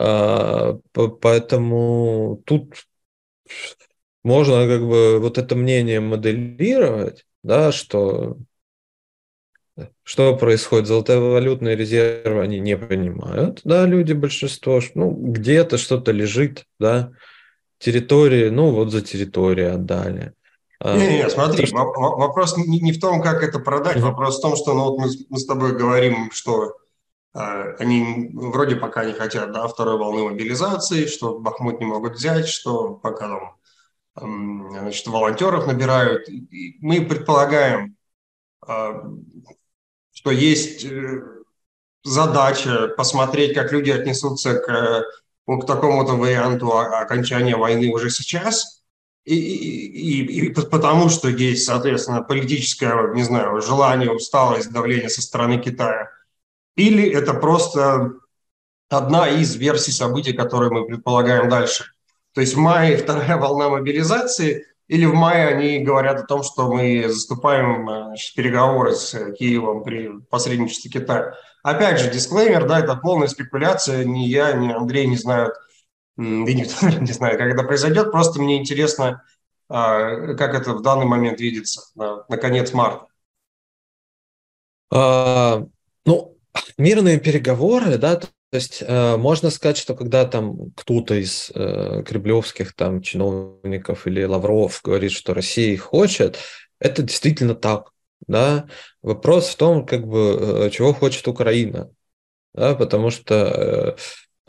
А, 0.00 0.80
поэтому 0.92 2.42
тут 2.44 2.74
можно 4.24 4.66
как 4.66 4.80
бы 4.80 5.20
вот 5.20 5.38
это 5.38 5.54
мнение 5.54 6.00
моделировать, 6.00 7.24
да, 7.44 7.70
что 7.70 8.38
что 10.02 10.36
происходит? 10.36 10.88
Золотовалютные 10.88 11.76
резервы 11.76 12.42
они 12.42 12.58
не 12.58 12.76
понимают, 12.76 13.60
да, 13.62 13.86
люди, 13.86 14.12
большинство, 14.12 14.80
ну, 14.96 15.12
где-то 15.12 15.78
что-то 15.78 16.10
лежит, 16.10 16.64
да, 16.80 17.12
территории, 17.78 18.48
ну, 18.48 18.72
вот 18.72 18.90
за 18.90 19.02
территорию 19.02 19.76
отдали. 19.76 20.34
А, 20.82 20.96
не, 20.96 21.18
не, 21.18 21.28
смотри, 21.28 21.66
То, 21.66 21.76
вопрос 21.76 22.56
не, 22.56 22.80
не 22.80 22.92
в 22.92 23.00
том, 23.00 23.20
как 23.20 23.42
это 23.42 23.58
продать, 23.58 23.98
uh-huh. 23.98 24.12
вопрос 24.12 24.38
в 24.38 24.42
том, 24.42 24.56
что 24.56 24.72
ну, 24.72 24.84
вот 24.84 24.98
мы, 24.98 25.10
мы 25.28 25.38
с 25.38 25.44
тобой 25.44 25.76
говорим, 25.76 26.30
что 26.32 26.74
э, 27.34 27.74
они 27.78 28.30
вроде 28.32 28.76
пока 28.76 29.04
не 29.04 29.12
хотят 29.12 29.52
да, 29.52 29.68
второй 29.68 29.98
волны 29.98 30.22
мобилизации, 30.24 31.04
что 31.04 31.38
Бахмут 31.38 31.80
не 31.80 31.86
могут 31.86 32.14
взять, 32.14 32.48
что 32.48 32.94
пока 32.94 33.28
там 33.28 33.56
э, 34.16 34.78
значит, 34.80 35.06
волонтеров 35.06 35.66
набирают. 35.66 36.26
И 36.30 36.78
мы 36.80 37.04
предполагаем, 37.04 37.96
э, 38.66 39.02
что 40.12 40.30
есть 40.30 40.86
э, 40.86 41.20
задача 42.04 42.88
посмотреть, 42.96 43.52
как 43.52 43.70
люди 43.70 43.90
отнесутся 43.90 44.54
к, 44.54 45.04
ну, 45.46 45.58
к 45.58 45.66
такому-то 45.66 46.14
варианту 46.14 46.72
окончания 46.78 47.56
войны 47.56 47.92
уже 47.92 48.08
сейчас, 48.08 48.79
и, 49.24 49.34
и, 49.34 50.46
и 50.46 50.48
потому 50.50 51.08
что 51.08 51.28
есть, 51.28 51.64
соответственно, 51.64 52.22
политическое, 52.22 53.12
не 53.14 53.22
знаю, 53.22 53.60
желание, 53.60 54.10
усталость, 54.10 54.72
давление 54.72 55.08
со 55.08 55.22
стороны 55.22 55.58
Китая, 55.58 56.10
или 56.76 57.08
это 57.08 57.34
просто 57.34 58.12
одна 58.88 59.28
из 59.28 59.54
версий 59.56 59.92
событий, 59.92 60.32
которые 60.32 60.70
мы 60.70 60.86
предполагаем 60.86 61.48
дальше. 61.48 61.84
То 62.34 62.40
есть 62.40 62.54
в 62.54 62.58
мае 62.58 62.96
вторая 62.96 63.36
волна 63.36 63.68
мобилизации– 63.68 64.66
или 64.90 65.04
в 65.06 65.14
мае 65.14 65.46
они 65.46 65.78
говорят 65.78 66.18
о 66.18 66.26
том, 66.26 66.42
что 66.42 66.66
мы 66.66 67.08
заступаем 67.08 67.88
э, 67.88 68.04
значит, 68.06 68.34
переговоры 68.34 68.92
с 68.92 69.32
Киевом 69.34 69.84
при 69.84 70.10
посредничестве 70.30 70.90
Китая. 70.90 71.34
Опять 71.62 72.00
же, 72.00 72.10
дисклеймер, 72.10 72.66
да, 72.66 72.80
это 72.80 72.96
полная 72.96 73.28
спекуляция. 73.28 74.04
Ни 74.04 74.26
я, 74.26 74.52
ни 74.52 74.72
Андрей 74.72 75.06
не 75.06 75.16
знают, 75.16 75.54
никто 76.16 76.88
не 76.88 77.12
знает, 77.12 77.38
как 77.38 77.52
это 77.52 77.62
произойдет. 77.64 78.10
Просто 78.10 78.40
мне 78.40 78.58
интересно, 78.58 79.22
а, 79.68 80.34
как 80.34 80.54
это 80.54 80.74
в 80.74 80.82
данный 80.82 81.06
момент 81.06 81.40
видится 81.40 81.82
на, 81.94 82.24
на 82.28 82.36
конец 82.36 82.72
марта. 82.72 83.06
А, 84.92 85.64
ну, 86.04 86.36
мирные 86.78 87.20
переговоры, 87.20 87.98
да, 87.98 88.16
то 88.16 88.28
есть 88.56 88.82
э, 88.84 89.16
можно 89.16 89.48
сказать, 89.50 89.76
что 89.76 89.94
когда 89.94 90.24
там 90.24 90.72
кто-то 90.72 91.14
из 91.14 91.52
э, 91.54 92.02
кремлевских 92.04 92.74
там 92.74 93.00
чиновников 93.00 94.08
или 94.08 94.24
Лавров 94.24 94.80
говорит, 94.82 95.12
что 95.12 95.34
Россия 95.34 95.78
хочет, 95.78 96.36
это 96.80 97.02
действительно 97.02 97.54
так. 97.54 97.92
Да? 98.26 98.66
Вопрос 99.02 99.50
в 99.50 99.56
том, 99.56 99.86
как 99.86 100.04
бы, 100.04 100.66
э, 100.66 100.70
чего 100.70 100.92
хочет 100.92 101.28
Украина. 101.28 101.92
Да? 102.52 102.74
Потому 102.74 103.10
что, 103.10 103.34
э, 103.34 103.96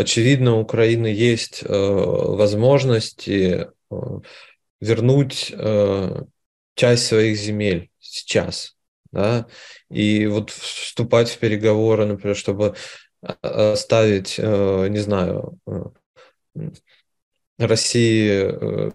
очевидно, 0.01 0.55
у 0.55 0.61
Украины 0.61 1.07
есть 1.07 1.63
э, 1.63 1.67
возможности 1.67 3.67
э, 3.89 3.95
вернуть 4.79 5.53
э, 5.55 6.23
часть 6.75 7.07
своих 7.07 7.37
земель 7.37 7.89
сейчас. 7.99 8.75
Да? 9.11 9.47
И 9.89 10.25
вот 10.27 10.49
вступать 10.49 11.29
в 11.29 11.37
переговоры, 11.37 12.05
например, 12.05 12.35
чтобы 12.35 12.75
оставить, 13.41 14.39
не 14.39 14.97
знаю, 14.97 15.59
России, 17.59 18.91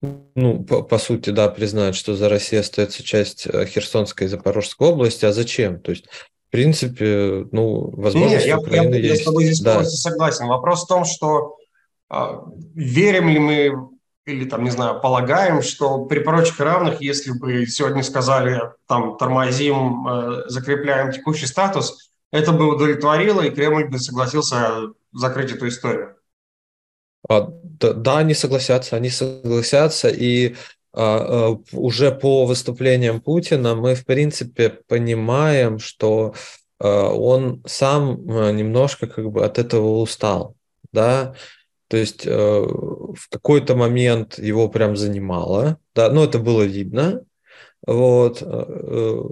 ну, 0.00 0.64
по, 0.64 0.82
по 0.82 0.98
сути, 0.98 1.30
да, 1.30 1.48
признать, 1.48 1.94
что 1.94 2.14
за 2.14 2.30
Россией 2.30 2.60
остается 2.60 3.02
часть 3.02 3.42
Херсонской 3.42 4.28
и 4.28 4.30
Запорожской 4.30 4.88
области, 4.88 5.26
а 5.26 5.32
зачем? 5.32 5.80
То 5.80 5.90
есть, 5.90 6.06
в 6.48 6.50
принципе, 6.50 7.46
ну, 7.52 7.90
возможно, 7.90 8.30
Нет, 8.30 8.46
я, 8.46 8.58
Украины 8.58 8.94
я, 8.94 9.00
есть. 9.00 9.16
Я 9.16 9.22
с 9.22 9.24
тобой 9.24 9.44
здесь 9.44 9.60
да. 9.60 9.74
полностью 9.74 9.98
согласен. 9.98 10.46
Вопрос 10.46 10.84
в 10.84 10.88
том, 10.88 11.04
что 11.04 11.58
а, 12.08 12.42
верим 12.74 13.28
ли 13.28 13.38
мы 13.38 13.88
или 14.24 14.44
там, 14.46 14.64
не 14.64 14.70
знаю, 14.70 15.00
полагаем, 15.00 15.62
что 15.62 16.04
при 16.04 16.20
прочих 16.20 16.58
равных, 16.60 17.00
если 17.00 17.32
бы 17.32 17.66
сегодня 17.66 18.02
сказали, 18.02 18.60
там, 18.86 19.16
тормозим, 19.16 20.06
э, 20.06 20.42
закрепляем 20.48 21.12
текущий 21.12 21.46
статус, 21.46 22.10
это 22.30 22.52
бы 22.52 22.74
удовлетворило, 22.74 23.40
и 23.40 23.50
Кремль 23.50 23.88
бы 23.88 23.98
согласился 23.98 24.92
закрыть 25.12 25.52
эту 25.52 25.68
историю. 25.68 26.16
А, 27.26 27.48
да, 27.62 27.94
да, 27.94 28.18
они 28.18 28.34
согласятся, 28.34 28.96
они 28.96 29.08
согласятся, 29.08 30.08
и 30.08 30.56
уже 30.92 32.12
по 32.12 32.46
выступлениям 32.46 33.20
Путина 33.20 33.74
мы, 33.74 33.94
в 33.94 34.04
принципе, 34.04 34.70
понимаем, 34.88 35.78
что 35.78 36.34
а, 36.78 37.10
он 37.10 37.62
сам 37.66 38.20
а, 38.30 38.52
немножко 38.52 39.06
как 39.06 39.30
бы 39.30 39.44
от 39.44 39.58
этого 39.58 40.00
устал, 40.00 40.54
да, 40.92 41.34
то 41.88 41.96
есть 41.96 42.26
а, 42.26 42.62
в 42.62 43.28
какой-то 43.30 43.74
момент 43.74 44.38
его 44.38 44.68
прям 44.68 44.96
занимало, 44.96 45.78
да, 45.94 46.10
ну 46.10 46.24
это 46.24 46.38
было 46.38 46.62
видно, 46.62 47.24
вот, 47.86 48.42
э, 48.42 49.22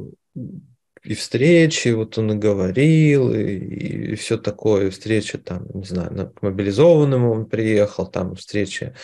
и 1.03 1.15
встречи, 1.15 1.89
вот 1.89 2.17
он 2.17 2.33
и 2.33 2.37
говорил, 2.37 3.33
и, 3.35 4.13
и 4.13 4.15
все 4.15 4.39
такое, 4.39 4.91
встреча 4.91 5.39
там, 5.39 5.67
не 5.75 5.85
знаю, 5.85 6.33
мобилизованным 6.41 7.29
он 7.29 7.47
приехал, 7.47 8.07
там 8.07 8.35
встречи 8.35 8.85
э, 8.85 8.95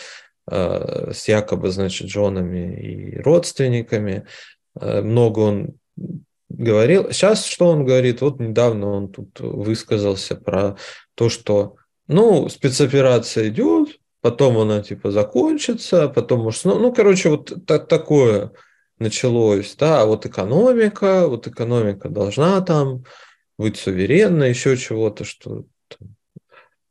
с 0.49 1.27
якобы, 1.27 1.71
значит, 1.71 2.09
женами 2.09 2.75
и 2.81 3.21
родственниками, 3.21 4.25
э, 4.79 5.01
много 5.01 5.39
он 5.39 5.75
говорил. 6.49 7.11
Сейчас 7.11 7.45
что 7.45 7.67
он 7.69 7.85
говорит? 7.85 8.21
Вот 8.21 8.39
недавно 8.39 8.87
он 8.89 9.09
тут 9.09 9.39
высказался 9.39 10.35
про 10.35 10.77
то, 11.15 11.29
что 11.29 11.75
ну, 12.07 12.49
спецоперация 12.49 13.49
идет, 13.49 13.99
потом 14.21 14.57
она 14.57 14.81
типа 14.81 15.11
закончится, 15.11 16.09
потом 16.09 16.41
может, 16.41 16.65
ну, 16.65 16.77
ну 16.77 16.93
короче, 16.93 17.29
вот 17.29 17.65
так, 17.65 17.87
такое 17.87 18.51
началось, 18.99 19.75
да, 19.75 20.01
а 20.01 20.05
вот 20.05 20.25
экономика, 20.25 21.27
вот 21.27 21.47
экономика 21.47 22.09
должна 22.09 22.61
там 22.61 23.03
быть 23.57 23.77
суверенна, 23.77 24.43
еще 24.43 24.77
чего-то, 24.77 25.23
что 25.23 25.65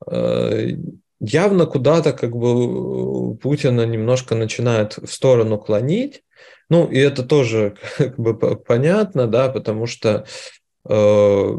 э, 0.06 0.76
явно 1.22 1.66
куда-то 1.66 2.12
как 2.12 2.36
бы 2.36 3.36
Путина 3.36 3.86
немножко 3.86 4.34
начинает 4.34 4.98
в 4.98 5.12
сторону 5.12 5.58
клонить, 5.58 6.22
ну 6.68 6.86
и 6.90 6.98
это 6.98 7.22
тоже 7.22 7.76
как 7.96 8.18
бы 8.18 8.34
понятно, 8.56 9.26
да, 9.26 9.48
потому 9.48 9.86
что 9.86 10.26
э, 10.88 11.56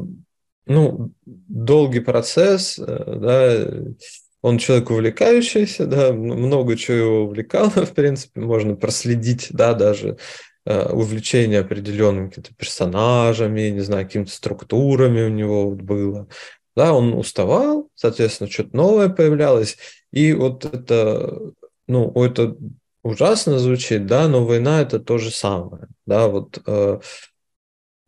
ну 0.66 1.12
долгий 1.26 2.02
процесс, 2.02 2.78
э, 2.78 2.84
да, 2.86 3.94
он 4.42 4.58
человек 4.58 4.90
увлекающийся, 4.92 5.86
да, 5.86 6.12
много 6.12 6.76
чего 6.76 6.98
его 6.98 7.24
увлекало, 7.24 7.70
в 7.86 7.94
принципе, 7.94 8.42
можно 8.42 8.76
проследить, 8.76 9.48
да, 9.52 9.74
даже 9.74 10.18
э, 10.66 10.90
увлечение 10.92 11.62
определенными 11.62 12.28
какими-то 12.28 12.54
персонажами, 12.56 13.70
не 13.70 13.80
знаю, 13.80 14.06
какими-то 14.06 14.32
структурами 14.32 15.22
у 15.22 15.30
него 15.30 15.70
вот 15.70 15.82
было. 15.82 16.28
Да, 16.76 16.94
он 16.94 17.14
уставал, 17.14 17.90
соответственно, 17.96 18.50
что-то 18.50 18.76
новое 18.76 19.10
появлялось, 19.10 19.78
и 20.12 20.34
вот 20.34 20.66
это, 20.66 21.52
ну, 21.88 22.12
это 22.24 22.56
ужасно 23.04 23.60
звучит, 23.60 24.08
да, 24.08 24.28
но 24.28 24.46
война 24.46 24.82
это 24.82 25.00
то 25.00 25.18
же 25.18 25.30
самое, 25.30 25.88
да, 26.06 26.28
вот 26.28 26.60
э, 26.66 27.00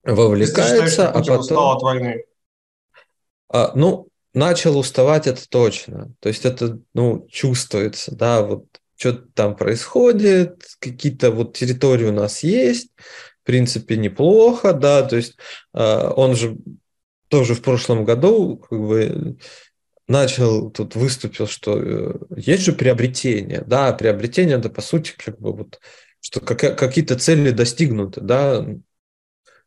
вовлекается, 0.03 0.87
считаешь, 0.87 0.99
а 0.99 1.19
потом... 1.19 1.39
устал 1.39 1.77
от 1.77 1.81
войны? 1.83 2.23
А, 3.49 3.71
ну, 3.75 4.07
начал 4.33 4.77
уставать, 4.77 5.27
это 5.27 5.47
точно. 5.47 6.11
То 6.19 6.29
есть 6.29 6.45
это, 6.45 6.79
ну, 6.93 7.27
чувствуется, 7.29 8.15
да, 8.15 8.41
вот 8.43 8.65
что-то 8.95 9.27
там 9.33 9.55
происходит, 9.55 10.63
какие-то 10.79 11.31
вот 11.31 11.57
территории 11.57 12.05
у 12.05 12.13
нас 12.13 12.43
есть, 12.43 12.89
в 13.43 13.45
принципе, 13.45 13.97
неплохо, 13.97 14.73
да, 14.73 15.03
то 15.03 15.15
есть 15.15 15.37
э, 15.73 16.11
он 16.15 16.35
же 16.35 16.57
тоже 17.27 17.55
в 17.55 17.61
прошлом 17.61 18.05
году 18.05 18.57
как 18.57 18.79
бы 18.79 19.37
начал, 20.07 20.69
тут 20.69 20.95
выступил, 20.95 21.47
что 21.47 21.79
э, 21.79 22.13
есть 22.35 22.63
же 22.63 22.73
приобретение, 22.73 23.63
да, 23.65 23.91
приобретение, 23.93 24.57
да, 24.57 24.69
по 24.69 24.81
сути, 24.81 25.13
как 25.17 25.39
бы 25.39 25.53
вот, 25.53 25.79
что 26.19 26.39
какие-то 26.39 27.17
цели 27.17 27.49
достигнуты, 27.51 28.21
да, 28.21 28.65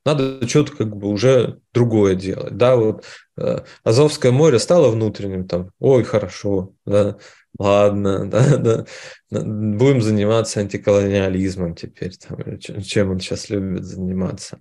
надо 0.04 0.46
что-то 0.48 0.72
как 0.72 0.96
бы 0.96 1.08
уже 1.08 1.60
другое 1.74 2.14
делать. 2.14 2.56
Да, 2.56 2.76
вот 2.76 3.04
э, 3.36 3.60
Азовское 3.82 4.32
море 4.32 4.58
стало 4.58 4.90
внутренним, 4.90 5.46
там, 5.46 5.72
ой, 5.80 6.04
хорошо, 6.04 6.72
да, 6.86 7.18
ладно, 7.58 8.26
да, 8.30 8.56
да, 8.56 8.86
будем 9.30 10.00
заниматься 10.00 10.60
антиколониализмом 10.60 11.74
теперь, 11.74 12.16
там, 12.16 12.58
чем 12.58 13.10
он 13.10 13.20
сейчас 13.20 13.50
любит 13.50 13.84
заниматься. 13.84 14.60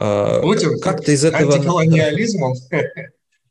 А, 0.00 0.40
Путин 0.40 0.78
как-то 0.80 1.12
из 1.12 1.24
этого... 1.24 1.54
Антиколониализмом? 1.54 2.54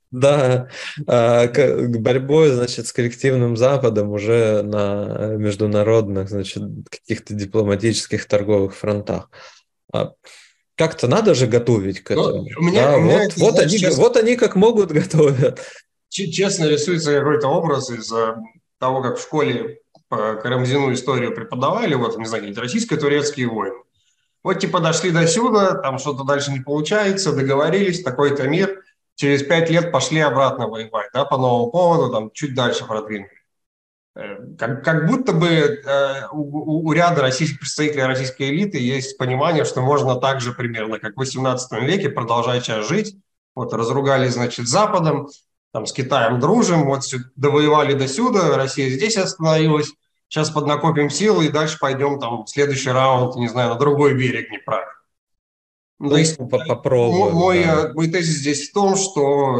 Да, 0.09 0.69
а, 1.05 1.47
борьбой, 1.49 2.51
значит, 2.51 2.87
с 2.87 2.93
коллективным 2.93 3.57
Западом 3.57 4.11
уже 4.11 4.61
на 4.63 5.35
международных, 5.35 6.29
значит, 6.29 6.63
каких-то 6.89 7.33
дипломатических 7.33 8.25
торговых 8.25 8.73
фронтах. 8.73 9.29
А, 9.91 10.13
как-то 10.75 11.09
надо 11.09 11.35
же 11.35 11.45
готовить 11.45 12.05
к 12.05 12.11
ну, 12.11 12.29
этому. 12.29 12.47
Ну, 12.49 12.59
у 12.59 12.63
меня, 12.63 12.83
да, 12.83 12.97
у 12.97 13.01
меня 13.01 13.17
вот, 13.17 13.21
это, 13.21 13.39
вот, 13.41 13.51
знаешь, 13.55 13.69
они, 13.69 13.79
честно, 13.79 14.03
вот 14.03 14.15
они 14.15 14.35
как 14.37 14.55
могут 14.55 14.91
готовят. 14.93 15.59
Честно 16.07 16.69
рисуется 16.69 17.19
какой-то 17.19 17.49
образ 17.49 17.89
из 17.89 18.09
того, 18.79 19.01
как 19.01 19.17
в 19.17 19.21
школе 19.21 19.81
по 20.07 20.35
Карамзину 20.35 20.93
историю 20.93 21.35
преподавали, 21.35 21.95
вот, 21.95 22.17
не 22.17 22.25
знаю, 22.25 22.55
российско-турецкие 22.55 23.49
войны. 23.49 23.75
Вот 24.47 24.59
типа 24.59 24.79
дошли 24.79 25.11
до 25.11 25.27
сюда, 25.27 25.75
там 25.75 25.99
что-то 25.99 26.23
дальше 26.23 26.53
не 26.53 26.61
получается, 26.61 27.35
договорились, 27.35 28.01
такой-то 28.01 28.47
мир, 28.47 28.81
через 29.15 29.43
пять 29.43 29.69
лет 29.69 29.91
пошли 29.91 30.21
обратно 30.21 30.69
воевать, 30.69 31.09
да, 31.13 31.25
по 31.25 31.35
новому 31.35 31.69
поводу, 31.69 32.13
там 32.13 32.31
чуть 32.31 32.55
дальше 32.55 32.85
продвинули. 32.85 33.29
Э, 34.15 34.37
как, 34.57 34.85
как 34.85 35.05
будто 35.05 35.33
бы 35.33 35.49
э, 35.49 36.27
у, 36.31 36.87
у 36.87 36.93
ряда 36.93 37.23
российских 37.23 37.59
представителей 37.59 38.05
российской 38.05 38.43
элиты 38.43 38.77
есть 38.77 39.17
понимание, 39.17 39.65
что 39.65 39.81
можно 39.81 40.15
так 40.15 40.39
же 40.39 40.53
примерно, 40.53 40.97
как 40.97 41.15
в 41.15 41.19
18 41.19 41.83
веке, 41.83 42.07
продолжать 42.07 42.63
сейчас 42.63 42.87
жить. 42.87 43.17
Вот 43.53 43.73
разругались, 43.73 44.35
значит, 44.35 44.69
Западом, 44.69 45.27
там 45.73 45.85
с 45.85 45.91
Китаем 45.91 46.39
дружим, 46.39 46.85
вот 46.85 47.01
довоевали 47.35 47.95
до 47.95 48.07
сюда, 48.07 48.55
Россия 48.55 48.89
здесь 48.91 49.17
остановилась, 49.17 49.91
сейчас 50.29 50.49
поднакопим 50.49 51.09
силы 51.09 51.45
и 51.45 51.51
дальше 51.51 51.77
пойдем 51.79 52.19
там 52.19 52.45
в 52.45 52.49
следующий 52.49 52.89
раунд, 52.89 53.35
не 53.35 53.47
знаю, 53.47 53.69
на 53.69 53.75
другой 53.75 54.13
берег 54.13 54.49
Днепра. 54.49 54.85
Ну, 55.99 56.09
То 56.11 56.17
есть 56.17 56.37
попробуем, 56.37 57.33
мой, 57.33 57.63
да. 57.63 57.91
мой 57.93 58.07
тезис 58.07 58.37
здесь 58.37 58.69
в 58.69 58.73
том, 58.73 58.95
что 58.95 59.59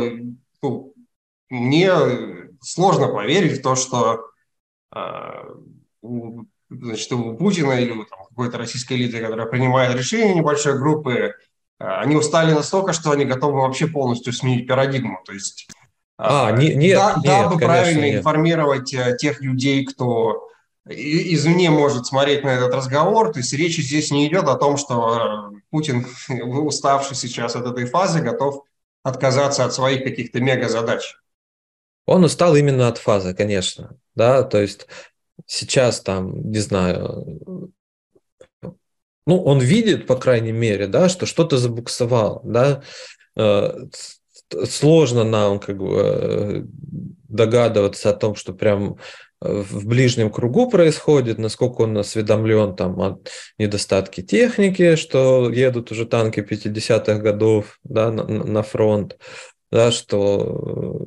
ну, 0.62 0.94
мне 1.50 1.92
сложно 2.62 3.08
поверить 3.08 3.60
в 3.60 3.64
то, 3.64 3.76
что 3.76 4.28
а, 4.92 5.46
значит, 6.70 7.12
у 7.12 7.36
Путина 7.36 7.74
или 7.74 7.92
у 7.92 8.06
какой-то 8.06 8.58
российской 8.58 8.94
элиты, 8.94 9.20
которая 9.20 9.48
принимает 9.48 9.96
решения 9.96 10.36
небольшой 10.36 10.78
группы, 10.78 11.34
а, 11.80 12.02
они 12.02 12.16
устали 12.16 12.52
настолько, 12.52 12.94
что 12.94 13.12
они 13.12 13.26
готовы 13.26 13.62
вообще 13.62 13.88
полностью 13.88 14.34
сменить 14.34 14.68
парадигму. 14.68 15.20
То 15.26 15.34
есть, 15.34 15.68
а, 16.18 16.52
не, 16.52 16.76
нет, 16.76 16.98
да, 16.98 17.16
нет, 17.16 17.24
дабы 17.24 17.60
правильно 17.60 18.06
нет. 18.06 18.20
информировать 18.20 18.94
э, 18.94 19.16
тех 19.20 19.42
людей, 19.42 19.86
кто 19.86 20.48
извне 20.90 21.70
может 21.70 22.06
смотреть 22.06 22.44
на 22.44 22.50
этот 22.50 22.74
разговор, 22.74 23.32
то 23.32 23.40
есть 23.40 23.54
речь 23.54 23.78
здесь 23.78 24.12
не 24.12 24.28
идет 24.28 24.46
о 24.48 24.56
том, 24.56 24.78
что 24.78 25.52
э, 25.54 25.60
Путин, 25.70 26.06
уставший 26.30 27.16
сейчас 27.16 27.56
от 27.56 27.66
этой 27.66 27.86
фазы, 27.86 28.22
готов 28.22 28.64
отказаться 29.04 29.66
от 29.66 29.74
своих 29.74 30.04
каких-то 30.04 30.40
мега-задач. 30.40 31.18
Он 32.06 32.24
устал 32.24 32.56
именно 32.56 32.88
от 32.88 32.98
фазы, 32.98 33.34
конечно, 33.34 33.98
да, 34.16 34.44
то 34.44 34.62
есть 34.62 34.88
сейчас 35.46 36.02
там, 36.02 36.50
не 36.52 36.60
знаю, 36.60 37.72
ну, 38.62 39.44
он 39.44 39.60
видит, 39.60 40.08
по 40.08 40.16
крайней 40.16 40.54
мере, 40.54 40.88
да, 40.88 41.10
что 41.10 41.26
что-то 41.26 41.58
забуксовало, 41.58 42.40
да, 42.44 42.82
э, 43.36 43.88
сложно 44.66 45.24
нам 45.24 45.60
как 45.60 45.78
бы 45.78 46.00
э, 46.00 46.64
догадываться 47.28 48.10
о 48.10 48.14
том, 48.14 48.36
что 48.36 48.54
прям 48.54 48.98
в 49.40 49.86
ближнем 49.86 50.32
кругу 50.32 50.70
происходит, 50.70 51.38
насколько 51.38 51.82
он 51.82 51.98
осведомлен 51.98 52.76
там 52.76 53.00
о 53.02 53.20
недостатке 53.58 54.24
техники, 54.24 54.96
что 54.96 55.50
едут 55.52 55.92
уже 55.92 56.06
танки 56.06 56.40
50-х 56.40 57.20
годов 57.20 57.80
да, 57.84 58.12
на, 58.12 58.24
на 58.26 58.64
фронт, 58.64 59.18
да, 59.72 59.92
что 59.92 61.06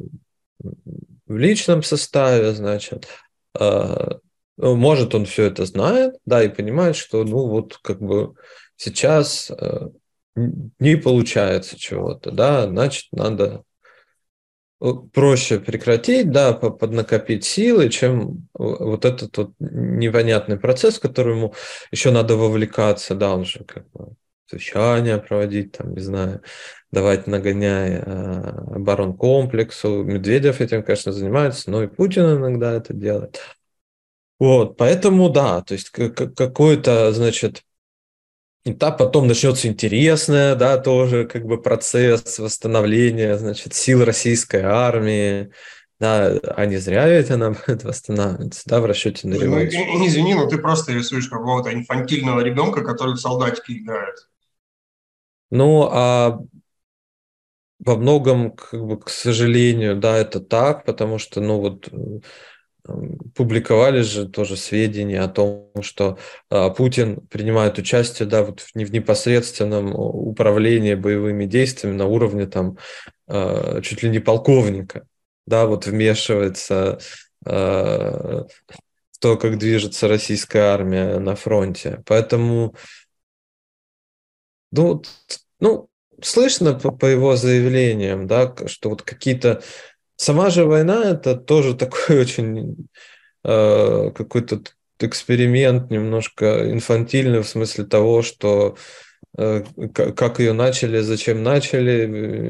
в 1.27 1.37
личном 1.37 1.83
составе, 1.83 2.53
значит, 2.53 3.09
а, 3.59 4.19
ну, 4.57 4.77
может, 4.77 5.15
он 5.15 5.25
все 5.25 5.45
это 5.45 5.65
знает, 5.65 6.17
да, 6.27 6.43
и 6.43 6.49
понимает, 6.49 6.97
что, 6.97 7.25
ну, 7.25 7.49
вот, 7.49 7.79
как 7.83 8.01
бы 8.01 8.35
сейчас 8.77 9.51
э, 9.51 9.89
не 10.37 10.97
получается 10.97 11.79
чего-то, 11.79 12.31
да, 12.31 12.67
значит, 12.67 13.07
надо 13.13 13.45
э, 13.45 13.70
проще 15.13 15.61
прекратить, 15.61 16.31
да, 16.31 16.53
поднакопить 16.55 17.45
силы, 17.45 17.91
чем 17.91 18.49
вот 18.55 19.05
этот 19.05 19.37
вот 19.37 19.51
непонятный 19.59 20.59
процесс, 20.59 20.97
в 20.97 21.01
которому 21.01 21.55
еще 21.91 22.11
надо 22.11 22.37
вовлекаться, 22.37 23.15
да, 23.15 23.35
он 23.35 23.45
же 23.45 23.65
как 23.65 23.91
бы 23.93 24.15
совещания 24.47 25.19
проводить, 25.19 25.73
там, 25.73 25.95
не 25.95 26.01
знаю, 26.01 26.43
давать 26.91 27.27
нагоняй 27.27 27.97
э, 27.97 28.41
оборонкомплексу. 28.75 30.03
Медведев 30.03 30.61
этим, 30.61 30.83
конечно, 30.83 31.13
занимается, 31.13 31.71
но 31.71 31.83
и 31.83 31.87
Путин 31.87 32.25
иногда 32.39 32.73
это 32.73 32.93
делает. 32.93 33.41
Вот, 34.39 34.79
поэтому 34.79 35.29
да, 35.29 35.61
то 35.61 35.75
есть 35.75 35.91
какой-то, 35.91 37.13
значит, 37.13 37.63
этап 38.65 38.99
потом 38.99 39.27
начнется 39.27 39.69
интересное, 39.69 40.55
да, 40.55 40.79
тоже 40.79 41.27
как 41.27 41.45
бы 41.45 41.61
процесс 41.61 42.39
восстановления, 42.39 43.39
значит, 43.39 43.75
сил 43.75 44.05
российской 44.05 44.63
армии, 44.63 45.51
да, 45.99 46.39
а 46.57 46.67
не 46.67 46.77
зря 46.79 47.09
ведь 47.09 47.31
она 47.31 47.51
будет 47.67 47.85
восстанавливаться, 47.85 48.63
да, 48.67 48.81
в 48.81 48.87
расчете 48.87 49.29
на 49.29 49.35
револьвер. 49.35 49.73
Ну, 49.73 50.07
извини, 50.07 50.35
но 50.35 50.47
ты 50.47 50.59
просто 50.59 50.93
рисуешь 50.93 51.29
какого-то 51.29 51.73
инфантильного 51.73 52.41
ребенка, 52.41 52.83
который 52.83 53.15
в 53.15 53.21
солдатике 53.21 53.75
играет. 53.75 54.17
Ну, 55.51 55.89
а 55.91 56.39
во 57.81 57.97
многом, 57.97 58.53
как 58.53 58.81
бы, 58.85 58.99
к 59.01 59.09
сожалению, 59.09 59.97
да, 59.97 60.17
это 60.19 60.41
так, 60.41 60.85
потому 60.85 61.19
что, 61.19 61.41
ну, 61.41 61.61
вот 61.61 61.89
публиковали 63.35 64.01
же 64.03 64.29
тоже 64.29 64.57
сведения 64.57 65.21
о 65.21 65.29
том, 65.29 65.71
что 65.83 66.19
а, 66.49 66.71
Путин 66.71 67.27
принимает 67.29 67.79
участие, 67.79 68.29
да, 68.29 68.43
вот 68.43 68.61
в 68.61 68.75
непосредственном 68.75 69.95
управлении 69.95 70.95
боевыми 70.95 71.47
действиями 71.47 71.97
на 71.97 72.07
уровне 72.07 72.47
там 72.47 72.79
а, 73.27 73.81
чуть 73.83 74.03
ли 74.03 74.11
не 74.11 74.19
полковника, 74.19 75.07
да, 75.47 75.67
вот 75.67 75.87
вмешивается 75.87 76.99
в 77.43 78.47
то, 79.19 79.37
как 79.39 79.57
движется 79.57 80.09
российская 80.09 80.61
армия 80.75 81.19
на 81.19 81.37
фронте. 81.37 82.03
Поэтому, 82.05 82.75
ну, 84.71 85.03
ну 85.59 85.89
слышно 86.23 86.75
по, 86.75 86.91
по 86.91 87.07
его 87.07 87.37
заявлениям, 87.37 88.27
да, 88.27 88.55
что 88.67 88.91
вот 88.91 89.03
какие-то... 89.03 89.63
Сама 90.21 90.51
же 90.51 90.67
война– 90.67 91.03
это 91.13 91.35
тоже 91.35 91.75
такой 91.75 92.21
очень 92.21 92.89
э, 93.43 94.11
какой-то 94.11 94.61
эксперимент 94.99 95.91
немножко 95.91 96.71
инфантильный 96.71 97.39
в 97.39 97.49
смысле 97.49 97.85
того, 97.87 98.21
что 98.21 98.77
э, 99.39 99.65
как 99.95 100.39
ее 100.39 100.53
начали, 100.53 101.01
зачем 101.01 101.43
начали, 101.43 102.05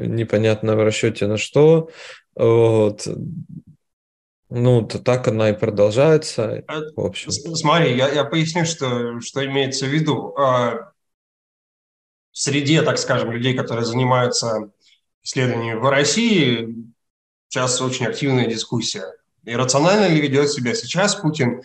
непонятно 0.05 0.75
в 0.75 0.83
расчете 0.83 1.27
на 1.27 1.37
что. 1.37 1.89
Вот. 2.35 3.07
Ну, 4.49 4.81
то 4.81 4.99
так 4.99 5.29
она 5.29 5.51
и 5.51 5.57
продолжается. 5.57 6.65
А, 6.67 6.81
в 6.93 7.05
общем. 7.05 7.31
Смотри, 7.31 7.95
я, 7.95 8.09
я 8.09 8.25
поясню, 8.25 8.65
что, 8.65 9.21
что 9.21 9.45
имеется 9.45 9.85
в 9.85 9.89
виду. 9.89 10.35
А, 10.37 10.91
в 12.33 12.37
среде, 12.37 12.81
так 12.81 12.97
скажем, 12.97 13.31
людей, 13.31 13.53
которые 13.53 13.85
занимаются 13.85 14.71
исследованиями 15.23 15.79
в 15.79 15.89
России, 15.89 16.90
сейчас 17.51 17.81
очень 17.81 18.05
активная 18.05 18.47
дискуссия. 18.47 19.03
Иррационально 19.43 20.07
ли 20.07 20.21
ведет 20.21 20.49
себя 20.49 20.73
сейчас 20.73 21.15
Путин, 21.15 21.61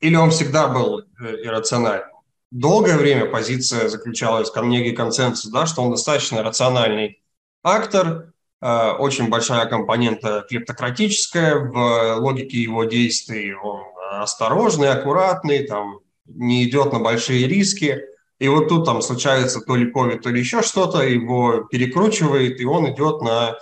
или 0.00 0.16
он 0.16 0.30
всегда 0.30 0.66
был 0.66 1.00
э, 1.00 1.04
иррациональным? 1.44 2.08
Долгое 2.50 2.96
время 2.96 3.26
позиция 3.26 3.88
заключалась, 3.88 4.50
ко 4.50 4.60
некий 4.60 4.90
консенсус, 4.90 5.52
да, 5.52 5.66
что 5.66 5.82
он 5.82 5.92
достаточно 5.92 6.42
рациональный 6.42 7.22
актор, 7.62 8.32
э, 8.60 8.90
очень 8.98 9.28
большая 9.28 9.66
компонента 9.66 10.44
клептократическая, 10.48 11.54
в 11.54 12.16
логике 12.16 12.60
его 12.60 12.84
действий 12.84 13.54
он 13.54 13.82
осторожный, 14.10 14.90
аккуратный, 14.90 15.64
там, 15.64 16.00
не 16.26 16.64
идет 16.64 16.92
на 16.92 16.98
большие 16.98 17.46
риски– 17.46 18.00
и 18.40 18.48
вот 18.48 18.68
тут 18.68 18.86
там 18.86 19.02
случается 19.02 19.60
то 19.60 19.76
ли 19.76 19.90
ковид, 19.90 20.22
то 20.22 20.30
ли 20.30 20.40
еще 20.40 20.62
что-то, 20.62 21.02
его 21.02 21.64
перекручивает, 21.64 22.58
и 22.58 22.64
он 22.64 22.90
идет 22.90 23.20
на 23.20 23.58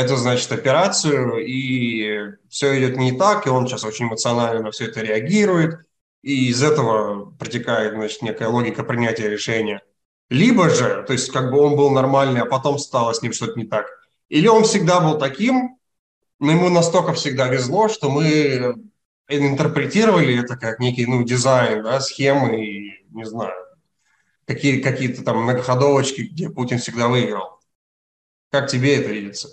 эту, 0.00 0.16
значит, 0.16 0.50
операцию, 0.52 1.44
и 1.44 2.36
все 2.48 2.78
идет 2.78 2.96
не 2.96 3.12
так, 3.12 3.46
и 3.46 3.50
он 3.50 3.66
сейчас 3.66 3.84
очень 3.84 4.06
эмоционально 4.06 4.62
на 4.62 4.70
все 4.70 4.86
это 4.86 5.00
реагирует, 5.00 5.80
и 6.22 6.48
из 6.48 6.62
этого 6.62 7.30
протекает, 7.32 7.94
значит, 7.94 8.22
некая 8.22 8.48
логика 8.48 8.84
принятия 8.84 9.28
решения. 9.28 9.82
Либо 10.28 10.70
же, 10.70 11.02
то 11.06 11.12
есть 11.12 11.30
как 11.32 11.50
бы 11.50 11.58
он 11.60 11.76
был 11.76 11.90
нормальный, 11.90 12.42
а 12.42 12.46
потом 12.46 12.78
стало 12.78 13.12
с 13.12 13.22
ним 13.22 13.32
что-то 13.32 13.58
не 13.58 13.66
так. 13.66 13.86
Или 14.28 14.46
он 14.46 14.64
всегда 14.64 15.00
был 15.00 15.18
таким, 15.18 15.78
но 16.38 16.52
ему 16.52 16.68
настолько 16.68 17.12
всегда 17.12 17.48
везло, 17.48 17.88
что 17.88 18.10
мы 18.10 18.74
интерпретировали 19.28 20.38
это 20.38 20.56
как 20.56 20.78
некий 20.78 21.06
ну, 21.06 21.22
дизайн, 21.24 21.82
да, 21.82 22.00
схемы, 22.00 22.64
и, 22.64 23.06
не 23.10 23.24
знаю, 23.24 23.54
какие, 24.46 24.80
какие-то 24.80 25.22
там 25.22 25.42
многоходовочки, 25.42 26.22
где 26.22 26.48
Путин 26.48 26.78
всегда 26.78 27.08
выиграл. 27.08 27.60
Как 28.50 28.68
тебе 28.68 28.96
это 28.96 29.10
видится? 29.10 29.48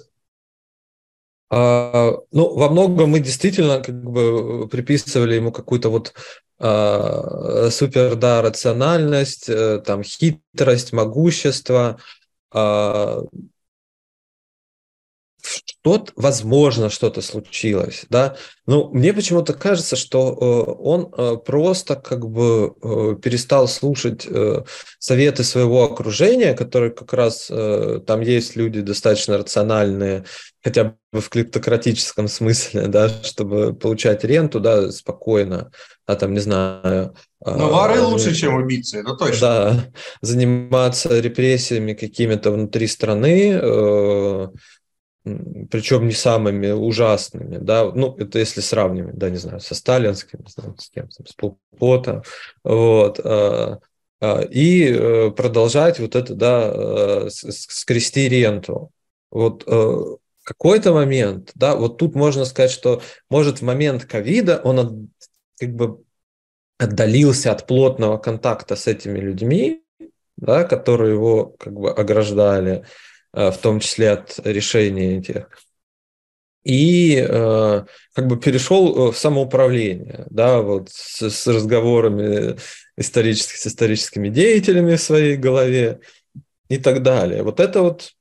А, 1.49 2.13
ну, 2.31 2.55
во 2.55 2.69
многом 2.69 3.11
мы 3.11 3.19
действительно 3.19 3.81
как 3.81 4.03
бы 4.03 4.67
приписывали 4.67 5.35
ему 5.35 5.51
какую-то 5.51 5.89
вот 5.89 6.13
а, 6.59 7.69
супер, 7.71 8.15
да, 8.15 8.41
рациональность, 8.41 9.49
а, 9.49 9.79
там, 9.79 10.03
хитрость, 10.03 10.91
могущество, 10.91 11.99
а, 12.51 13.21
что-то, 15.47 16.11
возможно, 16.15 16.89
что-то 16.89 17.21
случилось, 17.21 18.05
да. 18.09 18.35
Ну, 18.65 18.89
мне 18.91 19.13
почему-то 19.13 19.53
кажется, 19.53 19.95
что 19.95 20.33
э, 20.33 20.71
он 20.81 21.13
э, 21.17 21.37
просто 21.37 21.95
как 21.95 22.27
бы 22.27 22.73
э, 22.81 23.15
перестал 23.21 23.67
слушать 23.67 24.27
советы 24.99 25.43
своего 25.43 25.83
окружения, 25.83 26.53
которые 26.53 26.91
как 26.91 27.13
раз 27.13 27.47
там 27.47 28.21
есть 28.21 28.55
люди 28.55 28.81
достаточно 28.81 29.37
рациональные, 29.37 30.25
хотя 30.63 30.95
бы 31.11 31.21
в 31.21 31.29
клиптократическом 31.29 32.27
смысле, 32.27 32.87
да, 32.87 33.09
чтобы 33.09 33.73
получать 33.73 34.23
ренту, 34.23 34.59
да, 34.59 34.91
спокойно, 34.91 35.71
а 36.05 36.15
там, 36.15 36.33
не 36.33 36.39
знаю... 36.39 37.15
Но 37.45 37.69
воры 37.69 38.01
лучше, 38.01 38.33
чем 38.35 38.55
убийцы, 38.55 38.99
это 38.99 39.13
точно. 39.15 39.39
Да, 39.39 39.85
заниматься 40.21 41.19
репрессиями 41.19 41.93
какими-то 41.93 42.51
внутри 42.51 42.87
страны, 42.87 44.51
причем 45.69 46.07
не 46.07 46.13
самыми 46.13 46.71
ужасными, 46.71 47.57
да, 47.57 47.91
ну, 47.93 48.15
это 48.17 48.39
если 48.39 48.61
сравнивать, 48.61 49.15
да, 49.17 49.29
не 49.29 49.37
знаю, 49.37 49.59
со 49.59 49.75
сталинским, 49.75 50.39
не 50.39 50.51
знаю, 50.51 50.75
с 50.77 50.89
кем, 50.89 51.09
с 51.11 51.33
Полпота, 51.33 52.23
вот, 52.63 53.19
а, 53.23 53.79
а, 54.19 54.41
и 54.41 54.91
э, 54.91 55.31
продолжать 55.31 55.99
вот 55.99 56.15
это, 56.15 56.33
да, 56.33 56.71
э, 56.73 57.29
скрести 57.29 58.27
ренту. 58.29 58.91
Вот 59.29 59.63
э, 59.67 60.03
какой-то 60.43 60.93
момент, 60.93 61.51
да, 61.55 61.75
вот 61.75 61.97
тут 61.97 62.15
можно 62.15 62.45
сказать, 62.45 62.71
что, 62.71 63.01
может, 63.29 63.59
в 63.59 63.61
момент 63.63 64.05
ковида 64.05 64.61
он 64.63 65.09
как 65.59 65.75
бы 65.75 66.03
отдалился 66.77 67.51
от 67.51 67.67
плотного 67.67 68.17
контакта 68.17 68.75
с 68.75 68.87
этими 68.87 69.19
людьми, 69.19 69.83
да, 70.37 70.63
которые 70.63 71.13
его 71.13 71.55
как 71.59 71.73
бы 71.73 71.91
ограждали, 71.91 72.83
Э, 72.83 72.85
в 73.33 73.57
том 73.61 73.79
числе 73.79 74.11
от 74.11 74.39
решения 74.43 75.17
этих. 75.19 75.47
И 76.67 77.15
э, 77.25 77.85
как 78.13 78.27
бы 78.27 78.37
перешел 78.37 79.11
в 79.13 79.17
самоуправление, 79.17 80.25
да, 80.29 80.61
вот 80.61 80.89
с, 80.89 81.29
с 81.29 81.47
разговорами 81.47 82.57
исторических, 82.97 83.55
с 83.55 83.67
историческими 83.67 84.27
деятелями 84.27 84.97
в 84.97 85.01
своей 85.01 85.37
голове 85.37 86.01
и 86.67 86.77
так 86.77 87.03
далее. 87.03 87.43
Вот 87.43 87.61
это 87.61 87.81
вот, 87.83 88.11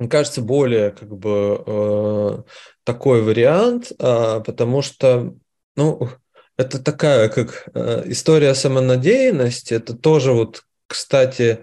мне 0.00 0.08
кажется, 0.08 0.40
более 0.40 0.90
как 0.90 1.16
бы 1.16 1.62
э, 1.64 2.42
такой 2.82 3.22
вариант, 3.22 3.92
э, 3.96 4.42
потому 4.44 4.82
что, 4.82 5.32
ну, 5.76 6.08
это 6.56 6.82
такая 6.82 7.28
как 7.28 7.68
э, 7.74 8.02
история 8.06 8.54
самонадеянности, 8.54 9.74
это 9.74 9.94
тоже 9.94 10.32
вот, 10.32 10.64
кстати, 10.88 11.60
Э, 11.60 11.62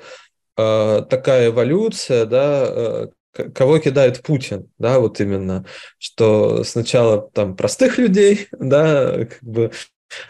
такая 1.10 1.50
эволюция, 1.50 2.26
да, 2.26 2.66
э, 2.68 3.08
кого 3.54 3.80
кидает 3.80 4.22
Путин, 4.24 4.70
да, 4.78 5.00
вот 5.00 5.20
именно, 5.20 5.66
что 5.98 6.64
сначала 6.64 7.30
там 7.32 7.56
простых 7.56 7.98
людей, 7.98 8.48
да, 8.60 9.26
как 9.26 9.44
бы 9.44 9.72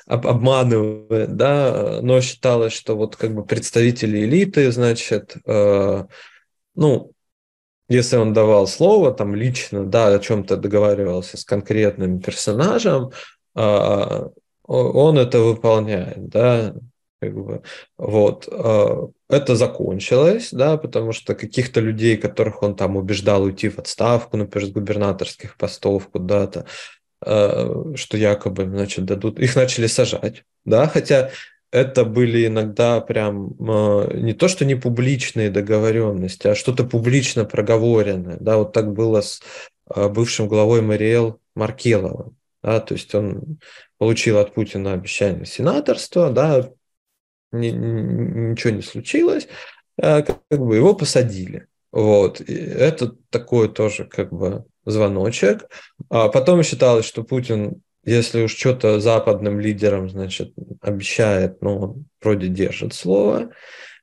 обманывает, 0.06 1.38
да, 1.38 2.00
но 2.02 2.20
считалось, 2.20 2.74
что 2.74 2.98
вот 2.98 3.16
как 3.16 3.34
бы 3.34 3.46
представители 3.46 4.26
элиты, 4.26 4.72
значит, 4.72 5.38
э, 5.46 6.06
ну, 6.76 7.12
если 7.88 8.18
он 8.18 8.34
давал 8.34 8.68
слово 8.68 9.12
там 9.12 9.34
лично, 9.36 9.86
да, 9.86 10.14
о 10.14 10.20
чем-то 10.20 10.58
договаривался 10.58 11.38
с 11.38 11.46
конкретным 11.46 12.20
персонажем, 12.20 13.12
э, 13.56 14.30
он 14.64 15.18
это 15.18 15.40
выполняет, 15.40 16.30
да, 16.30 16.76
как 17.22 17.34
бы, 17.34 17.62
вот. 17.98 18.48
А, 18.52 19.10
это 19.30 19.56
закончилось, 19.56 20.50
да, 20.52 20.78
потому 20.78 21.12
что 21.12 21.36
каких-то 21.36 21.82
людей, 21.82 22.18
которых 22.18 22.64
он 22.64 22.76
там 22.76 22.96
убеждал 22.96 23.44
уйти 23.44 23.70
в 23.70 23.80
отставку, 23.80 24.38
например, 24.38 24.68
с 24.68 24.72
губернаторских 24.72 25.58
постов 25.58 26.08
куда-то, 26.10 26.66
а, 27.22 27.94
что 27.96 28.18
якобы, 28.18 28.66
значит, 28.66 29.06
дадут, 29.06 29.40
их 29.40 29.56
начали 29.56 29.88
сажать, 29.88 30.44
да, 30.66 30.88
хотя 30.88 31.32
это 31.72 32.04
были 32.04 32.48
иногда 32.48 33.02
прям 33.02 33.54
а, 33.60 34.14
не 34.14 34.34
то, 34.34 34.48
что 34.48 34.64
не 34.66 34.76
публичные 34.76 35.50
договоренности, 35.50 36.48
а 36.48 36.56
что-то 36.56 36.86
публично 36.86 37.44
проговоренное, 37.46 38.38
да, 38.40 38.58
вот 38.58 38.72
так 38.74 38.94
было 38.94 39.22
с 39.22 39.42
бывшим 39.94 40.48
главой 40.48 40.82
Мариэл 40.82 41.40
Маркеловым, 41.56 42.38
да, 42.64 42.80
то 42.80 42.94
есть 42.94 43.14
он 43.14 43.60
получил 43.98 44.38
от 44.38 44.54
Путина 44.54 44.94
обещание 44.94 45.46
сенаторства, 45.46 46.30
да, 46.32 46.70
ничего 47.52 48.72
не 48.72 48.82
случилось, 48.82 49.48
а 50.02 50.22
как, 50.22 50.40
бы 50.50 50.76
его 50.76 50.94
посадили. 50.94 51.68
Вот. 51.92 52.42
И 52.42 52.54
это 52.54 53.16
такой 53.30 53.70
тоже 53.70 54.06
как 54.06 54.32
бы 54.32 54.66
звоночек. 54.86 55.70
А 56.10 56.30
потом 56.30 56.64
считалось, 56.64 57.06
что 57.06 57.24
Путин, 57.24 57.82
если 58.04 58.44
уж 58.44 58.56
что-то 58.56 59.00
западным 59.00 59.60
лидерам, 59.60 60.10
значит, 60.10 60.54
обещает, 60.82 61.62
ну, 61.62 61.80
он 61.80 62.06
вроде 62.22 62.48
держит 62.48 62.94
слово. 62.94 63.52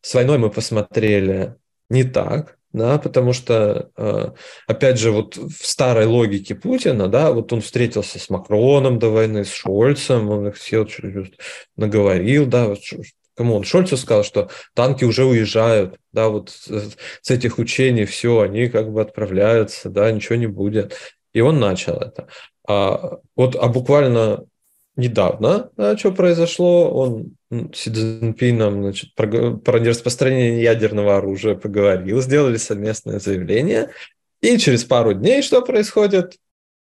С 0.01 0.15
войной 0.15 0.39
мы 0.39 0.51
посмотрели 0.51 1.55
не 1.89 2.05
так, 2.05 2.57
да, 2.73 2.99
потому 2.99 3.33
что, 3.33 3.91
а, 3.97 4.35
опять 4.67 4.99
же, 4.99 5.11
вот 5.11 5.37
в 5.37 5.67
старой 5.67 6.05
логике 6.05 6.55
Путина, 6.55 7.09
да, 7.09 7.33
вот 7.33 7.53
он 7.53 7.61
встретился 7.63 8.19
с 8.19 8.29
Макроном 8.29 8.99
до 8.99 9.09
войны, 9.09 9.45
с 9.45 9.51
Шольцем, 9.51 10.29
он 10.29 10.49
их 10.49 10.57
все 10.57 10.87
наговорил, 11.77 12.47
да, 12.47 12.69
Кому 13.37 13.55
он 13.55 13.65
Шольцу 13.65 13.97
сказал, 13.97 14.25
что 14.25 14.49
танки 14.75 15.05
уже 15.05 15.25
уезжают, 15.25 15.99
да, 16.13 16.29
вот 16.29 16.51
с 16.51 17.31
этих 17.31 17.59
учений 17.59 18.07
все, 18.07 18.41
они 18.41 18.69
как 18.69 18.91
бы 18.91 19.03
отправляются, 19.03 19.91
да, 19.91 20.11
ничего 20.11 20.37
не 20.37 20.47
будет. 20.47 20.97
И 21.35 21.41
он 21.41 21.61
начал 21.61 21.99
это. 21.99 22.29
А, 22.67 23.19
вот, 23.37 23.55
а 23.57 23.69
буквально 23.69 24.45
недавно, 24.97 25.71
да, 25.77 25.97
что 25.99 26.13
произошло, 26.13 26.91
он 26.91 27.37
Си 27.75 27.91
Цзиньпином 27.91 28.83
значит, 28.83 29.15
про, 29.15 29.53
про 29.57 29.79
нераспространение 29.79 30.63
ядерного 30.63 31.19
оружия 31.19 31.55
поговорил, 31.55 32.23
сделали 32.23 32.57
совместное 32.57 33.21
заявление, 33.21 33.91
и 34.41 34.57
через 34.57 34.85
пару 34.85 35.13
дней 35.13 35.43
что 35.43 35.61
происходит? 35.61 36.37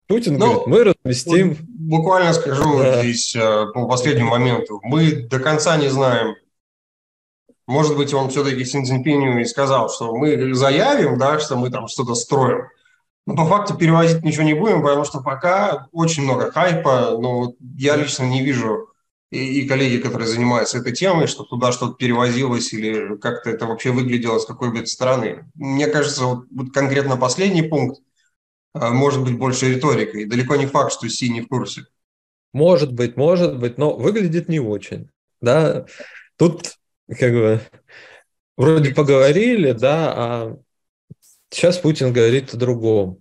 Путин 0.08 0.38
ну, 0.38 0.64
говорит, 0.64 0.68
мы 0.68 0.84
разместим... 0.84 1.58
Буквально 1.68 2.34
скажу 2.34 2.80
да. 2.80 3.02
здесь 3.02 3.36
э, 3.36 3.66
по 3.74 3.88
последнему 3.88 4.32
моменту. 4.32 4.80
Мы 4.84 5.12
до 5.12 5.40
конца 5.40 5.78
не 5.78 5.88
знаем, 5.88 6.36
может 7.68 7.98
быть, 7.98 8.14
он 8.14 8.30
все-таки 8.30 8.64
Си 8.64 8.82
Цзиньпиню 8.84 9.42
и 9.42 9.46
сказал, 9.46 9.90
что 9.90 10.16
мы 10.16 10.54
заявим, 10.54 11.18
да, 11.18 11.38
что 11.40 11.58
мы 11.58 11.70
там 11.70 11.90
что-то 11.90 12.16
строим, 12.16 12.68
но 13.26 13.36
по 13.36 13.46
факту 13.46 13.76
перевозить 13.76 14.24
ничего 14.24 14.44
не 14.44 14.54
будем, 14.54 14.82
потому 14.82 15.04
что 15.04 15.20
пока 15.20 15.88
очень 15.92 16.24
много 16.24 16.50
хайпа, 16.50 17.18
но 17.20 17.54
я 17.78 17.98
лично 17.98 18.24
не 18.24 18.42
вижу 18.42 18.88
и, 19.32 19.60
и 19.60 19.68
коллеги, 19.68 20.02
которые 20.02 20.30
занимаются 20.30 20.78
этой 20.78 20.94
темой, 20.94 21.28
что 21.28 21.44
туда 21.44 21.74
что-то 21.74 21.96
перевозилось 21.96 22.72
или 22.72 23.18
как-то 23.18 23.50
это 23.50 23.66
вообще 23.66 23.92
выглядело 23.92 24.40
с 24.40 24.46
какой-то 24.46 24.86
стороны. 24.86 25.46
Мне 25.56 25.88
кажется, 25.88 26.24
вот, 26.24 26.46
вот 26.50 26.72
конкретно 26.74 27.18
последний 27.18 27.64
пункт 27.64 28.00
может 28.92 29.24
быть 29.24 29.38
больше 29.38 29.74
риторикой. 29.74 30.26
Далеко 30.26 30.56
не 30.56 30.66
факт, 30.66 30.94
что 30.94 31.08
Си 31.10 31.30
не 31.30 31.42
в 31.42 31.48
курсе. 31.48 31.86
Может 32.54 32.94
быть, 32.94 33.18
может 33.18 33.60
быть, 33.60 33.78
но 33.78 33.96
выглядит 33.96 34.50
не 34.50 34.60
очень. 34.60 35.10
Да, 35.42 35.86
тут 36.38 36.76
как 37.08 37.32
бы 37.32 37.62
вроде 38.56 38.94
поговорили, 38.94 39.72
да, 39.72 40.14
а 40.16 40.58
сейчас 41.50 41.78
Путин 41.78 42.12
говорит 42.12 42.54
о 42.54 42.58
другом. 42.58 43.20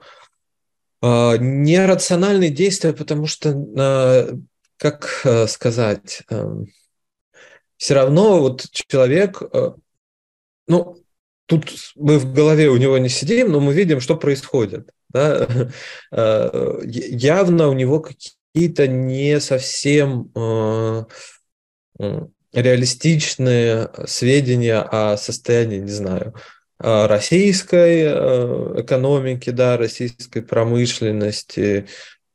А, 1.02 1.36
нерациональные 1.36 2.50
действия, 2.50 2.92
потому 2.92 3.26
что, 3.26 3.54
а, 3.78 4.28
как 4.76 5.22
а, 5.24 5.46
сказать, 5.46 6.22
все 7.76 7.94
равно 7.94 8.40
вот 8.40 8.66
человек, 8.70 9.42
ну, 10.66 10.96
тут 11.46 11.72
мы 11.94 12.18
в 12.18 12.32
голове 12.32 12.68
у 12.68 12.76
него 12.76 12.98
не 12.98 13.08
сидим, 13.08 13.52
но 13.52 13.60
мы 13.60 13.72
видим, 13.72 14.00
что 14.00 14.16
происходит. 14.16 14.90
Да? 15.08 15.48
Явно 16.12 17.68
у 17.68 17.72
него 17.72 18.00
какие-то 18.00 18.86
не 18.86 19.40
совсем 19.40 20.30
реалистичные 22.52 23.90
сведения 24.06 24.80
о 24.80 25.16
состоянии, 25.16 25.78
не 25.78 25.90
знаю, 25.90 26.34
российской 26.78 28.02
э, 28.06 28.80
экономики, 28.80 29.50
да, 29.50 29.76
российской 29.76 30.40
промышленности, 30.40 31.86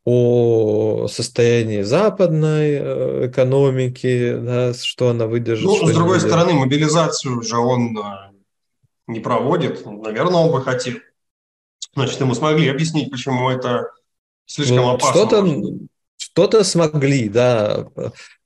о 0.03 1.07
состоянии 1.07 1.83
западной 1.83 2.71
э, 2.73 3.27
экономики, 3.27 4.35
да, 4.35 4.73
что 4.73 5.09
она 5.09 5.27
выдержит. 5.27 5.65
Ну, 5.65 5.75
с 5.75 5.93
другой 5.93 6.17
выдержит. 6.17 6.29
стороны, 6.29 6.53
мобилизацию 6.53 7.41
же 7.43 7.57
он 7.57 7.95
э, 7.97 8.30
не 9.11 9.19
проводит. 9.19 9.85
Наверное, 9.85 10.41
он 10.41 10.51
бы 10.51 10.61
хотел. 10.61 10.95
Значит, 11.93 12.19
ему 12.19 12.33
смогли 12.33 12.69
объяснить, 12.69 13.11
почему 13.11 13.49
это 13.49 13.91
слишком 14.45 14.77
ну, 14.77 14.89
опасно. 14.91 15.11
Что-то, 15.11 15.77
что-то 16.17 16.63
смогли, 16.63 17.29
да. 17.29 17.87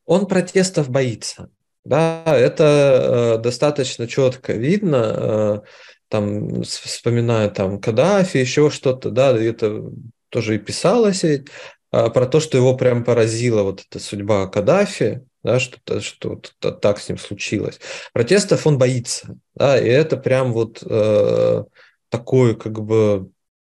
Он 0.06 0.28
протестов 0.28 0.90
боится. 0.90 1.50
Да, 1.84 2.24
это 2.26 3.36
э, 3.38 3.44
достаточно 3.44 4.08
четко 4.08 4.54
видно, 4.54 5.14
э, 5.16 5.62
там, 6.08 6.64
вспоминая 6.64 7.50
там 7.50 7.80
Каддафи, 7.80 8.38
еще 8.38 8.72
что-то, 8.72 9.12
да, 9.12 9.38
это 9.38 9.84
тоже 10.30 10.56
и 10.56 10.60
писалось 10.60 11.24
э, 11.24 11.44
про 11.92 12.26
то, 12.26 12.40
что 12.40 12.58
его 12.58 12.76
прям 12.76 13.04
поразила 13.04 13.62
вот 13.62 13.84
эта 13.88 14.04
судьба 14.04 14.48
Каддафи, 14.48 15.28
да, 15.46 15.60
что, 15.60 16.02
что 16.02 16.30
вот 16.30 16.82
так 16.82 17.00
с 17.00 17.08
ним 17.08 17.20
случилось. 17.20 17.80
Протестов 18.14 18.66
он 18.66 18.80
боится, 18.80 19.38
да, 19.54 19.80
и 19.80 19.88
это 19.88 20.18
прям 20.18 20.52
вот 20.52 20.82
э, 20.84 21.64
такой 22.10 22.56
как 22.58 22.82
бы, 22.82 23.30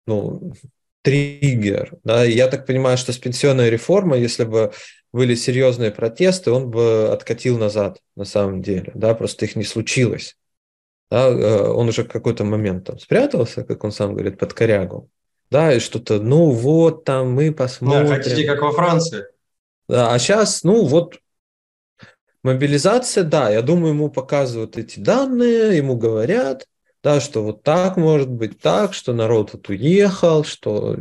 ну, 0.08 0.54
триггер. 1.04 1.94
Да? 2.04 2.24
я 2.24 2.48
так 2.48 2.66
понимаю, 2.66 2.98
что 2.98 3.14
с 3.14 3.20
пенсионной 3.20 3.70
реформой, 3.70 4.20
если 4.20 4.46
бы 4.46 4.74
были 5.14 5.36
серьезные 5.36 5.92
протесты, 5.92 6.52
он 6.52 6.72
бы 6.72 7.10
откатил 7.10 7.60
назад 7.60 8.00
на 8.16 8.26
самом 8.26 8.64
деле. 8.64 8.92
Да? 8.96 9.14
Просто 9.14 9.46
их 9.46 9.56
не 9.56 9.64
случилось. 9.64 10.38
Да? 11.12 11.28
Э, 11.28 11.68
он 11.70 11.88
уже 11.88 12.04
в 12.04 12.10
какой-то 12.10 12.46
момент 12.46 12.86
там 12.86 12.98
спрятался, 12.98 13.64
как 13.64 13.84
он 13.84 13.92
сам 13.92 14.14
говорит, 14.14 14.40
под 14.40 14.54
корягу. 14.54 15.08
Да, 15.52 15.74
и 15.74 15.80
что-то, 15.80 16.20
ну 16.20 16.50
вот 16.50 17.06
там 17.06 17.32
мы 17.32 17.52
посмотрим. 17.52 18.08
Да, 18.08 18.16
хотите, 18.16 18.44
как 18.46 18.62
во 18.62 18.72
Франции. 18.72 19.26
Да, 19.88 20.14
а 20.14 20.20
сейчас, 20.20 20.64
ну 20.64 20.86
вот, 20.86 21.20
мобилизация, 22.44 23.24
да, 23.24 23.50
я 23.50 23.62
думаю, 23.62 23.94
ему 23.94 24.10
показывают 24.10 24.78
эти 24.78 25.00
данные, 25.00 25.78
ему 25.78 25.96
говорят, 25.96 26.66
да, 27.04 27.20
что 27.20 27.44
вот 27.44 27.64
так 27.64 27.98
может 27.98 28.30
быть 28.30 28.60
так, 28.60 28.94
что 28.94 29.14
народ 29.14 29.54
вот 29.54 29.70
уехал, 29.70 30.44
что 30.44 30.98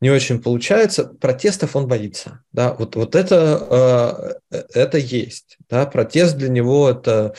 не 0.00 0.10
очень 0.10 0.42
получается, 0.42 1.04
протестов 1.04 1.76
он 1.76 1.86
боится. 1.86 2.42
Да, 2.52 2.72
вот, 2.74 2.96
вот 2.96 3.14
это, 3.14 4.38
э, 4.50 4.58
это 4.72 4.98
есть. 4.98 5.58
Да, 5.68 5.84
протест 5.86 6.36
для 6.36 6.48
него 6.48 6.88
это 6.88 7.34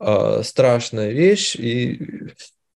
э, 0.00 0.42
страшная 0.42 1.10
вещь, 1.10 1.54
и 1.54 2.32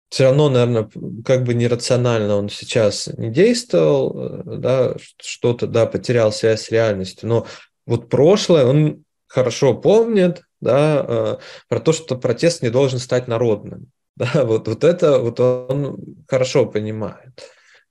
все 0.09 0.25
равно, 0.25 0.49
наверное, 0.49 0.89
как 1.25 1.43
бы 1.43 1.55
нерационально 1.55 2.37
он 2.37 2.49
сейчас 2.49 3.09
не 3.19 3.31
действовал, 3.31 4.15
э, 4.17 4.43
да, 4.45 4.97
что-то, 5.21 5.67
да, 5.67 5.87
потерял 5.87 6.31
связь 6.31 6.67
с 6.67 6.71
реальностью, 6.71 7.29
но 7.29 7.47
вот 7.87 8.09
прошлое 8.09 8.65
он 8.65 9.04
хорошо 9.35 9.75
помнит, 9.75 10.43
да, 10.61 11.39
про 11.69 11.81
то, 11.81 11.93
что 11.93 12.17
протест 12.17 12.63
не 12.63 12.71
должен 12.71 12.99
стать 12.99 13.29
народным. 13.29 13.91
Да, 14.17 14.45
вот, 14.45 14.69
вот 14.69 14.85
это 14.85 15.19
вот 15.19 15.41
он 15.41 15.99
хорошо 16.29 16.67
понимает, 16.67 17.51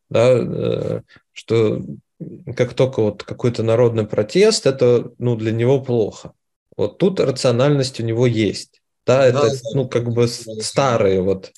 да, 0.09 0.31
э, 0.31 1.01
что 1.33 1.81
как 2.55 2.75
только 2.75 3.01
вот 3.01 3.23
какой-то 3.23 3.61
народный 3.61 4.07
протест, 4.07 4.65
это 4.65 5.11
ну, 5.17 5.35
для 5.35 5.51
него 5.51 5.81
плохо. 5.81 6.31
Вот 6.77 6.97
тут 6.97 7.19
рациональность 7.19 7.99
у 7.99 8.03
него 8.03 8.25
есть. 8.25 8.81
Да, 9.05 9.25
это 9.25 9.49
да, 9.49 9.55
ну 9.73 9.89
как 9.89 10.05
бы 10.13 10.29
старые 10.29 11.21
вот. 11.21 11.51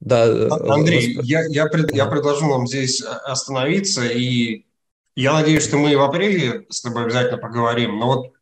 Да, 0.00 0.26
э, 0.26 0.48
Андрей, 0.50 1.16
восп... 1.16 1.26
я, 1.26 1.46
я, 1.48 1.64
пред, 1.64 1.94
я 1.94 2.04
предложу 2.04 2.46
вам 2.46 2.66
здесь 2.66 3.00
остановиться, 3.00 4.04
и 4.04 4.66
я 5.16 5.32
надеюсь, 5.32 5.64
что 5.64 5.78
мы 5.78 5.96
в 5.96 6.02
апреле 6.02 6.66
с 6.68 6.82
тобой 6.82 7.04
обязательно 7.04 7.38
поговорим, 7.38 7.98
но 7.98 8.06
вот 8.06 8.33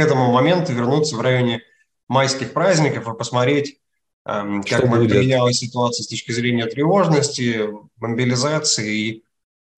этому 0.00 0.32
моменту 0.32 0.72
вернуться 0.72 1.16
в 1.16 1.20
районе 1.20 1.62
майских 2.08 2.52
праздников 2.52 3.08
и 3.08 3.16
посмотреть, 3.16 3.80
Эм, 4.26 4.62
как 4.62 4.88
будет? 4.88 5.10
поменялась 5.10 5.58
ситуация 5.58 6.04
с 6.04 6.08
точки 6.08 6.32
зрения 6.32 6.66
тревожности, 6.66 7.68
мобилизации 7.96 8.96
и 8.96 9.24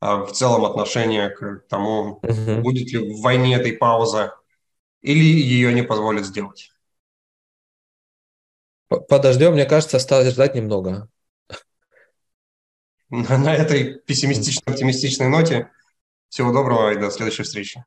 а, 0.00 0.24
в 0.24 0.32
целом 0.32 0.64
отношения 0.64 1.30
к 1.30 1.64
тому, 1.68 2.18
угу. 2.22 2.60
будет 2.60 2.92
ли 2.92 2.98
в 2.98 3.20
войне 3.20 3.56
этой 3.56 3.72
пауза 3.72 4.34
или 5.00 5.22
ее 5.22 5.72
не 5.72 5.82
позволят 5.82 6.26
сделать. 6.26 6.72
Подождем, 8.88 9.52
мне 9.52 9.64
кажется, 9.64 9.96
осталось 9.96 10.32
ждать 10.34 10.54
немного. 10.54 11.08
На 13.08 13.54
этой 13.54 14.00
пессимистично-оптимистичной 14.00 15.28
ноте 15.28 15.70
всего 16.28 16.52
доброго 16.52 16.92
и 16.92 16.98
до 16.98 17.10
следующей 17.10 17.42
встречи. 17.42 17.84